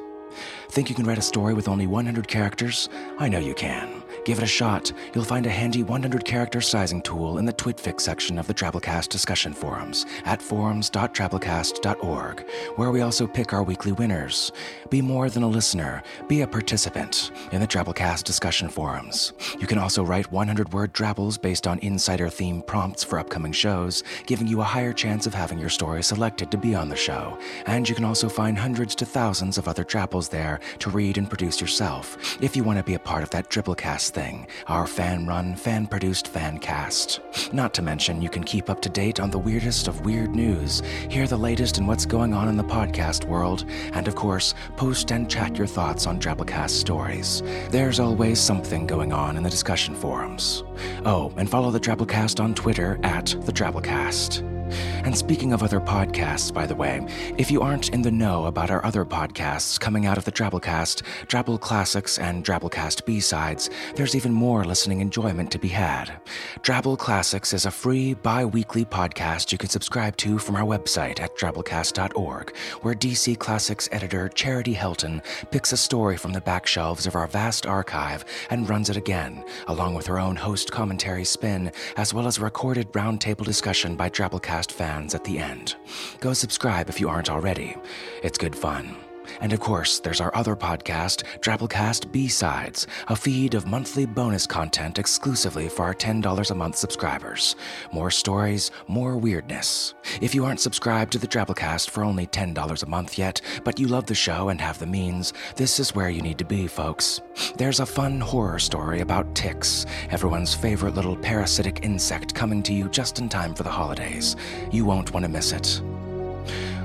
Think 0.68 0.90
you 0.90 0.94
can 0.94 1.06
write 1.06 1.16
a 1.16 1.22
story 1.22 1.54
with 1.54 1.66
only 1.66 1.86
100 1.86 2.28
characters? 2.28 2.90
I 3.18 3.30
know 3.30 3.38
you 3.38 3.54
can. 3.54 3.99
Give 4.24 4.38
it 4.38 4.44
a 4.44 4.46
shot. 4.46 4.92
You'll 5.14 5.24
find 5.24 5.46
a 5.46 5.50
handy 5.50 5.82
100 5.82 6.24
character 6.24 6.60
sizing 6.60 7.02
tool 7.02 7.38
in 7.38 7.46
the 7.46 7.52
TwitFix 7.52 8.02
section 8.02 8.38
of 8.38 8.46
the 8.46 8.54
Drabblecast 8.54 9.08
discussion 9.08 9.54
forums 9.54 10.04
at 10.24 10.42
forums.drabblecast.org, 10.42 12.46
where 12.76 12.90
we 12.90 13.00
also 13.00 13.26
pick 13.26 13.52
our 13.52 13.62
weekly 13.62 13.92
winners. 13.92 14.52
Be 14.90 15.00
more 15.00 15.30
than 15.30 15.42
a 15.42 15.48
listener, 15.48 16.02
be 16.28 16.42
a 16.42 16.46
participant 16.46 17.30
in 17.52 17.60
the 17.60 17.66
Drabblecast 17.66 18.24
discussion 18.24 18.68
forums. 18.68 19.32
You 19.58 19.66
can 19.66 19.78
also 19.78 20.04
write 20.04 20.30
100 20.30 20.72
word 20.72 20.92
Drabbles 20.92 21.38
based 21.38 21.66
on 21.66 21.78
insider 21.78 22.28
theme 22.28 22.62
prompts 22.62 23.02
for 23.02 23.18
upcoming 23.18 23.52
shows, 23.52 24.02
giving 24.26 24.46
you 24.46 24.60
a 24.60 24.64
higher 24.64 24.92
chance 24.92 25.26
of 25.26 25.34
having 25.34 25.58
your 25.58 25.70
story 25.70 26.02
selected 26.02 26.50
to 26.50 26.58
be 26.58 26.74
on 26.74 26.88
the 26.88 26.96
show. 26.96 27.38
And 27.66 27.88
you 27.88 27.94
can 27.94 28.04
also 28.04 28.28
find 28.28 28.58
hundreds 28.58 28.94
to 28.96 29.06
thousands 29.06 29.56
of 29.56 29.66
other 29.66 29.84
Drabbles 29.84 30.28
there 30.28 30.60
to 30.80 30.90
read 30.90 31.16
and 31.16 31.28
produce 31.28 31.60
yourself 31.60 32.42
if 32.42 32.54
you 32.54 32.64
want 32.64 32.78
to 32.78 32.84
be 32.84 32.94
a 32.94 32.98
part 32.98 33.22
of 33.22 33.30
that 33.30 33.48
Dribblecast 33.48 34.09
thing, 34.10 34.46
our 34.66 34.86
fan 34.86 35.26
run, 35.26 35.56
fan 35.56 35.86
produced 35.86 36.28
fan 36.28 36.58
cast. 36.58 37.20
Not 37.52 37.72
to 37.74 37.82
mention, 37.82 38.20
you 38.20 38.28
can 38.28 38.44
keep 38.44 38.68
up 38.68 38.80
to 38.82 38.88
date 38.88 39.20
on 39.20 39.30
the 39.30 39.38
weirdest 39.38 39.88
of 39.88 40.04
weird 40.04 40.34
news, 40.34 40.82
hear 41.08 41.26
the 41.26 41.36
latest 41.36 41.78
in 41.78 41.86
what's 41.86 42.04
going 42.04 42.34
on 42.34 42.48
in 42.48 42.56
the 42.56 42.64
podcast 42.64 43.24
world, 43.24 43.64
and 43.92 44.06
of 44.06 44.14
course, 44.14 44.54
post 44.76 45.10
and 45.10 45.30
chat 45.30 45.56
your 45.56 45.66
thoughts 45.66 46.06
on 46.06 46.20
Drabblecast 46.20 46.70
stories. 46.70 47.42
There's 47.70 48.00
always 48.00 48.40
something 48.40 48.86
going 48.86 49.12
on 49.12 49.36
in 49.36 49.42
the 49.42 49.50
discussion 49.50 49.94
forums. 49.94 50.62
Oh, 51.04 51.32
and 51.36 51.48
follow 51.48 51.70
the 51.70 51.80
Drabblecast 51.80 52.40
on 52.40 52.54
Twitter 52.54 52.98
at 53.02 53.34
the 53.42 53.52
Drabblecast. 53.52 54.59
And 55.04 55.16
speaking 55.16 55.52
of 55.52 55.62
other 55.62 55.80
podcasts, 55.80 56.52
by 56.52 56.66
the 56.66 56.74
way, 56.74 57.06
if 57.38 57.50
you 57.50 57.62
aren't 57.62 57.88
in 57.90 58.02
the 58.02 58.10
know 58.10 58.46
about 58.46 58.70
our 58.70 58.84
other 58.84 59.04
podcasts 59.04 59.78
coming 59.78 60.06
out 60.06 60.18
of 60.18 60.24
the 60.24 60.32
Drabblecast, 60.32 61.02
Drabble 61.26 61.60
Classics, 61.60 62.18
and 62.18 62.44
Drabblecast 62.44 63.04
B-Sides, 63.04 63.70
there's 63.94 64.14
even 64.14 64.32
more 64.32 64.64
listening 64.64 65.00
enjoyment 65.00 65.50
to 65.52 65.58
be 65.58 65.68
had. 65.68 66.20
Drabble 66.62 66.98
Classics 66.98 67.52
is 67.52 67.66
a 67.66 67.70
free, 67.70 68.14
bi-weekly 68.14 68.84
podcast 68.84 69.52
you 69.52 69.58
can 69.58 69.70
subscribe 69.70 70.16
to 70.18 70.38
from 70.38 70.56
our 70.56 70.64
website 70.64 71.20
at 71.20 71.36
drabblecast.org, 71.36 72.54
where 72.82 72.94
DC 72.94 73.38
Classics 73.38 73.88
editor 73.92 74.28
Charity 74.28 74.74
Helton 74.74 75.22
picks 75.50 75.72
a 75.72 75.76
story 75.76 76.16
from 76.16 76.32
the 76.32 76.40
back 76.40 76.66
shelves 76.66 77.06
of 77.06 77.14
our 77.14 77.26
vast 77.26 77.66
archive 77.66 78.24
and 78.50 78.68
runs 78.68 78.90
it 78.90 78.96
again, 78.96 79.44
along 79.66 79.94
with 79.94 80.06
her 80.06 80.18
own 80.18 80.36
host 80.36 80.70
commentary 80.70 81.24
spin, 81.24 81.72
as 81.96 82.12
well 82.12 82.26
as 82.26 82.38
recorded 82.38 82.92
roundtable 82.92 83.44
discussion 83.44 83.96
by 83.96 84.10
Drabblecast 84.10 84.59
fans 84.68 85.14
at 85.14 85.24
the 85.24 85.38
end. 85.38 85.76
Go 86.20 86.32
subscribe 86.32 86.88
if 86.88 87.00
you 87.00 87.08
aren't 87.08 87.30
already. 87.30 87.76
It's 88.22 88.38
good 88.38 88.54
fun. 88.54 88.96
And 89.40 89.52
of 89.52 89.60
course, 89.60 90.00
there's 90.00 90.20
our 90.20 90.34
other 90.34 90.56
podcast, 90.56 91.24
Drabblecast 91.40 92.12
B-Sides, 92.12 92.86
a 93.08 93.16
feed 93.16 93.54
of 93.54 93.66
monthly 93.66 94.06
bonus 94.06 94.46
content 94.46 94.98
exclusively 94.98 95.68
for 95.68 95.84
our 95.84 95.94
$10 95.94 96.50
a 96.50 96.54
month 96.54 96.76
subscribers. 96.76 97.56
More 97.92 98.10
stories, 98.10 98.70
more 98.88 99.16
weirdness. 99.16 99.94
If 100.20 100.34
you 100.34 100.44
aren't 100.44 100.60
subscribed 100.60 101.12
to 101.12 101.18
the 101.18 101.28
Drabblecast 101.28 101.90
for 101.90 102.04
only 102.04 102.26
$10 102.26 102.82
a 102.82 102.86
month 102.86 103.18
yet, 103.18 103.40
but 103.64 103.78
you 103.78 103.86
love 103.86 104.06
the 104.06 104.14
show 104.14 104.48
and 104.48 104.60
have 104.60 104.78
the 104.78 104.86
means, 104.86 105.32
this 105.56 105.78
is 105.78 105.94
where 105.94 106.10
you 106.10 106.22
need 106.22 106.38
to 106.38 106.44
be, 106.44 106.66
folks. 106.66 107.20
There's 107.56 107.80
a 107.80 107.86
fun 107.86 108.20
horror 108.20 108.58
story 108.58 109.00
about 109.00 109.34
ticks, 109.34 109.86
everyone's 110.10 110.54
favorite 110.54 110.94
little 110.94 111.16
parasitic 111.16 111.84
insect 111.84 112.34
coming 112.34 112.62
to 112.64 112.72
you 112.72 112.88
just 112.88 113.18
in 113.18 113.28
time 113.28 113.54
for 113.54 113.62
the 113.62 113.70
holidays. 113.70 114.36
You 114.70 114.84
won't 114.84 115.12
want 115.12 115.24
to 115.24 115.30
miss 115.30 115.52
it. 115.52 115.80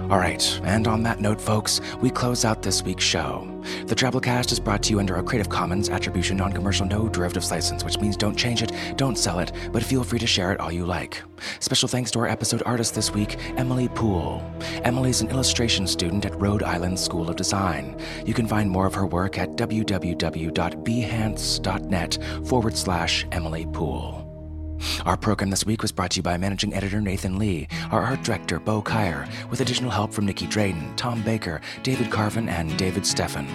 All 0.08 0.20
right, 0.20 0.62
and 0.64 0.88
on 0.88 1.02
that 1.02 1.20
note, 1.20 1.42
folks, 1.42 1.82
we 2.00 2.12
close 2.12 2.46
out 2.46 2.62
this 2.62 2.84
week's 2.84 3.04
show. 3.04 3.52
The 3.88 3.96
Drabblecast 3.96 4.52
is 4.52 4.60
brought 4.60 4.84
to 4.84 4.92
you 4.92 5.00
under 5.00 5.16
a 5.16 5.24
Creative 5.24 5.50
Commons 5.50 5.90
Attribution 5.90 6.38
Non 6.38 6.54
Commercial 6.54 6.86
No 6.86 7.10
Derivatives 7.10 7.50
license, 7.50 7.84
which 7.84 7.98
means 7.98 8.16
don't 8.16 8.38
change 8.38 8.62
it, 8.62 8.72
don't 8.98 9.18
sell 9.18 9.40
it, 9.40 9.52
but 9.72 9.84
feel 9.84 10.04
free 10.04 10.20
to 10.20 10.28
share 10.28 10.52
it 10.52 10.60
all 10.60 10.72
you 10.72 10.86
like. 10.86 11.24
Special 11.60 11.90
thanks 11.90 12.12
to 12.12 12.20
our 12.20 12.28
episode 12.28 12.62
artist 12.68 12.94
this 12.94 13.16
week, 13.16 13.36
Emily 13.58 13.88
Poole. 13.88 14.44
Emily's 14.84 15.22
an 15.22 15.32
illustration 15.32 15.88
student 15.88 16.24
at 16.24 16.40
Rhode 16.40 16.62
Island 16.62 17.00
School 17.00 17.28
of 17.28 17.36
Design. 17.36 18.00
You 18.28 18.36
can 18.36 18.48
find 18.48 18.70
more 18.70 18.86
of 18.86 18.94
her 18.94 19.08
work 19.08 19.40
at 19.40 19.56
www.behance.net 19.56 22.48
forward 22.48 22.78
slash 22.78 23.26
Emily 23.32 23.66
Poole. 23.66 24.25
Our 25.06 25.18
program 25.18 25.50
this 25.50 25.66
week 25.66 25.82
was 25.82 25.92
brought 25.92 26.12
to 26.12 26.18
you 26.18 26.24
by 26.24 26.38
managing 26.38 26.74
editor 26.74 27.00
Nathan 27.00 27.38
Lee, 27.38 27.68
our 27.92 28.02
art 28.02 28.24
director 28.24 28.60
Bo 28.60 28.82
Kaier, 28.82 29.28
with 29.50 29.62
additional 29.62 29.92
help 29.92 30.12
from 30.12 30.26
Nicky 30.26 30.48
Drayden, 30.48 30.96
Tom 30.96 31.22
Baker, 31.22 31.62
David 31.84 32.12
Carvin, 32.12 32.50
and 32.50 32.78
David 32.78 33.04
Steffen. 33.04 33.48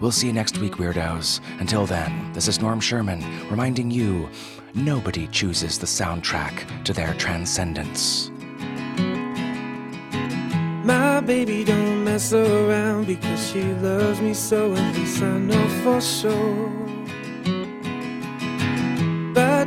We'll 0.00 0.12
see 0.12 0.26
you 0.26 0.32
next 0.32 0.58
week, 0.58 0.74
weirdos. 0.74 1.40
Until 1.60 1.86
then, 1.86 2.32
this 2.32 2.48
is 2.48 2.60
Norm 2.60 2.80
Sherman 2.80 3.20
reminding 3.48 3.90
you 3.90 4.28
nobody 4.74 5.26
chooses 5.28 5.78
the 5.78 5.86
soundtrack 5.86 6.84
to 6.84 6.92
their 6.92 7.14
transcendence. 7.14 8.30
My 10.84 11.20
baby 11.20 11.64
don't 11.64 12.04
mess 12.04 12.32
around 12.32 13.06
because 13.06 13.50
she 13.50 13.62
loves 13.62 14.20
me 14.20 14.34
so, 14.34 14.74
at 14.74 14.94
least 14.94 15.22
I 15.22 15.38
know 15.38 15.68
for 15.82 16.00
sure. 16.00 16.93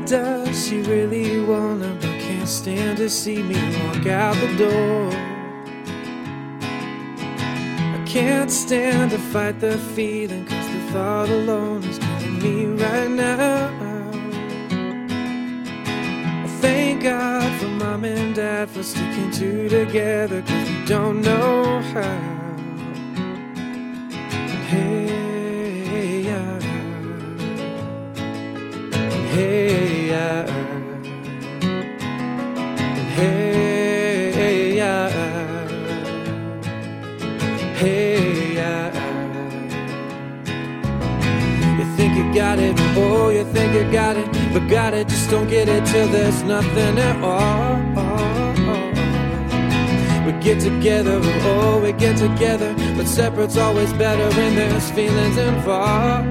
Does 0.07 0.65
she 0.65 0.81
really 0.83 1.41
wanna, 1.43 1.93
but 1.99 2.17
can't 2.21 2.47
stand 2.47 2.97
to 2.99 3.09
see 3.09 3.43
me 3.43 3.55
walk 3.83 4.07
out 4.07 4.35
the 4.37 4.55
door? 4.55 5.11
I 7.93 8.03
can't 8.05 8.49
stand 8.49 9.11
to 9.11 9.17
fight 9.17 9.59
the 9.59 9.77
feeling, 9.95 10.45
cause 10.45 10.65
the 10.65 10.79
thought 10.93 11.27
alone 11.27 11.83
is 11.83 11.99
killing 11.99 12.41
me 12.41 12.65
right 12.81 13.11
now. 13.11 13.69
I 16.45 16.47
thank 16.61 17.03
God 17.03 17.59
for 17.59 17.67
mom 17.67 18.05
and 18.05 18.33
dad 18.33 18.69
for 18.69 18.83
sticking 18.83 19.29
two 19.31 19.67
together, 19.67 20.41
cause 20.41 20.69
we 20.69 20.85
don't 20.85 21.19
know 21.21 21.81
how. 21.81 22.47
Hey, 24.69 25.26
got 42.38 42.60
it, 42.60 42.76
oh, 42.95 43.30
you 43.30 43.43
think 43.45 43.73
you 43.73 43.91
got 43.91 44.15
it, 44.15 44.28
but 44.54 44.67
got 44.69 44.93
it, 44.93 45.08
just 45.08 45.28
don't 45.32 45.50
get 45.50 45.67
it 45.67 45.84
till 45.88 46.08
there's 46.10 46.43
nothing 46.43 47.00
at 47.00 47.17
all. 47.23 47.78
We 50.23 50.34
get 50.34 50.60
together, 50.60 51.19
oh, 51.23 51.82
we 51.82 51.93
get 51.93 52.15
together, 52.17 52.76
but 52.95 53.08
separate's 53.08 53.58
always 53.58 53.91
better 53.93 54.30
when 54.38 54.54
there's 54.54 54.91
feelings 54.91 55.36
involved. 55.36 56.28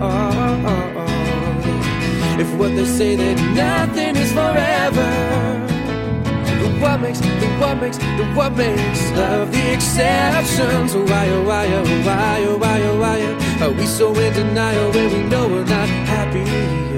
If 2.41 2.55
what 2.55 2.77
they 2.77 2.85
say 2.85 3.17
that 3.17 3.39
nothing 3.57 4.15
is 4.15 4.31
forever, 4.31 5.11
the 6.63 6.69
what 6.81 7.01
makes, 7.01 7.19
the 7.19 7.49
what 7.59 7.81
makes, 7.81 7.99
the 7.99 8.25
what 8.37 8.53
makes 8.57 9.11
love 9.11 9.51
the 9.51 9.73
exceptions? 9.73 10.95
Why, 10.95 11.29
oh, 11.31 11.43
why, 11.43 11.67
oh, 11.67 11.83
why, 12.07 12.45
oh, 12.47 12.59
why, 12.59 12.83
oh, 12.83 13.01
why, 13.01 13.21
oh, 13.23 13.46
are 13.63 13.71
we 13.71 13.87
so 13.87 14.15
in 14.15 14.33
denial 14.35 14.91
when 14.93 15.13
we 15.13 15.23
know 15.29 15.49
we're 15.49 15.65
not 15.65 15.89
happy 15.89 16.96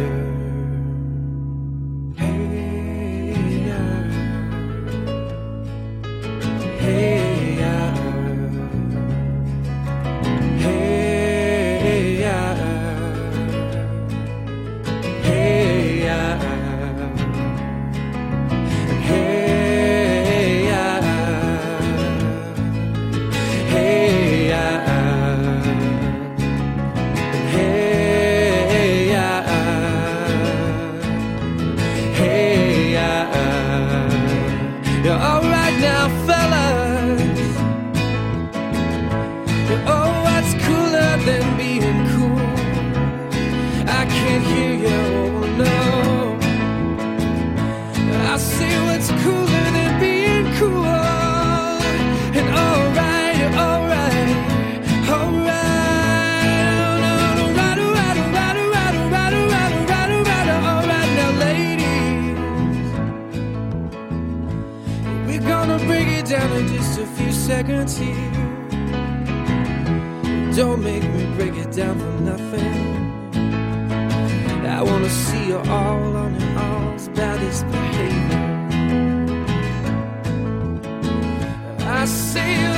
seconds 67.48 67.96
here. 67.96 68.32
Don't 70.54 70.82
make 70.84 71.02
me 71.02 71.24
break 71.34 71.54
it 71.54 71.72
down 71.72 71.98
for 71.98 72.14
nothing. 72.30 72.74
I 74.66 74.82
wanna 74.82 75.08
see 75.08 75.46
you 75.46 75.56
all 75.56 76.16
on 76.24 76.38
your 76.38 76.58
all's 76.58 77.08
baddest 77.08 77.64
behavior. 77.72 78.44
I 82.00 82.04
say 82.04 82.77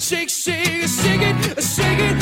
Shake 0.00 0.30
shake, 0.30 0.88
shake 0.88 1.22
it, 1.22 1.62
shake 1.62 1.98
it, 1.98 2.21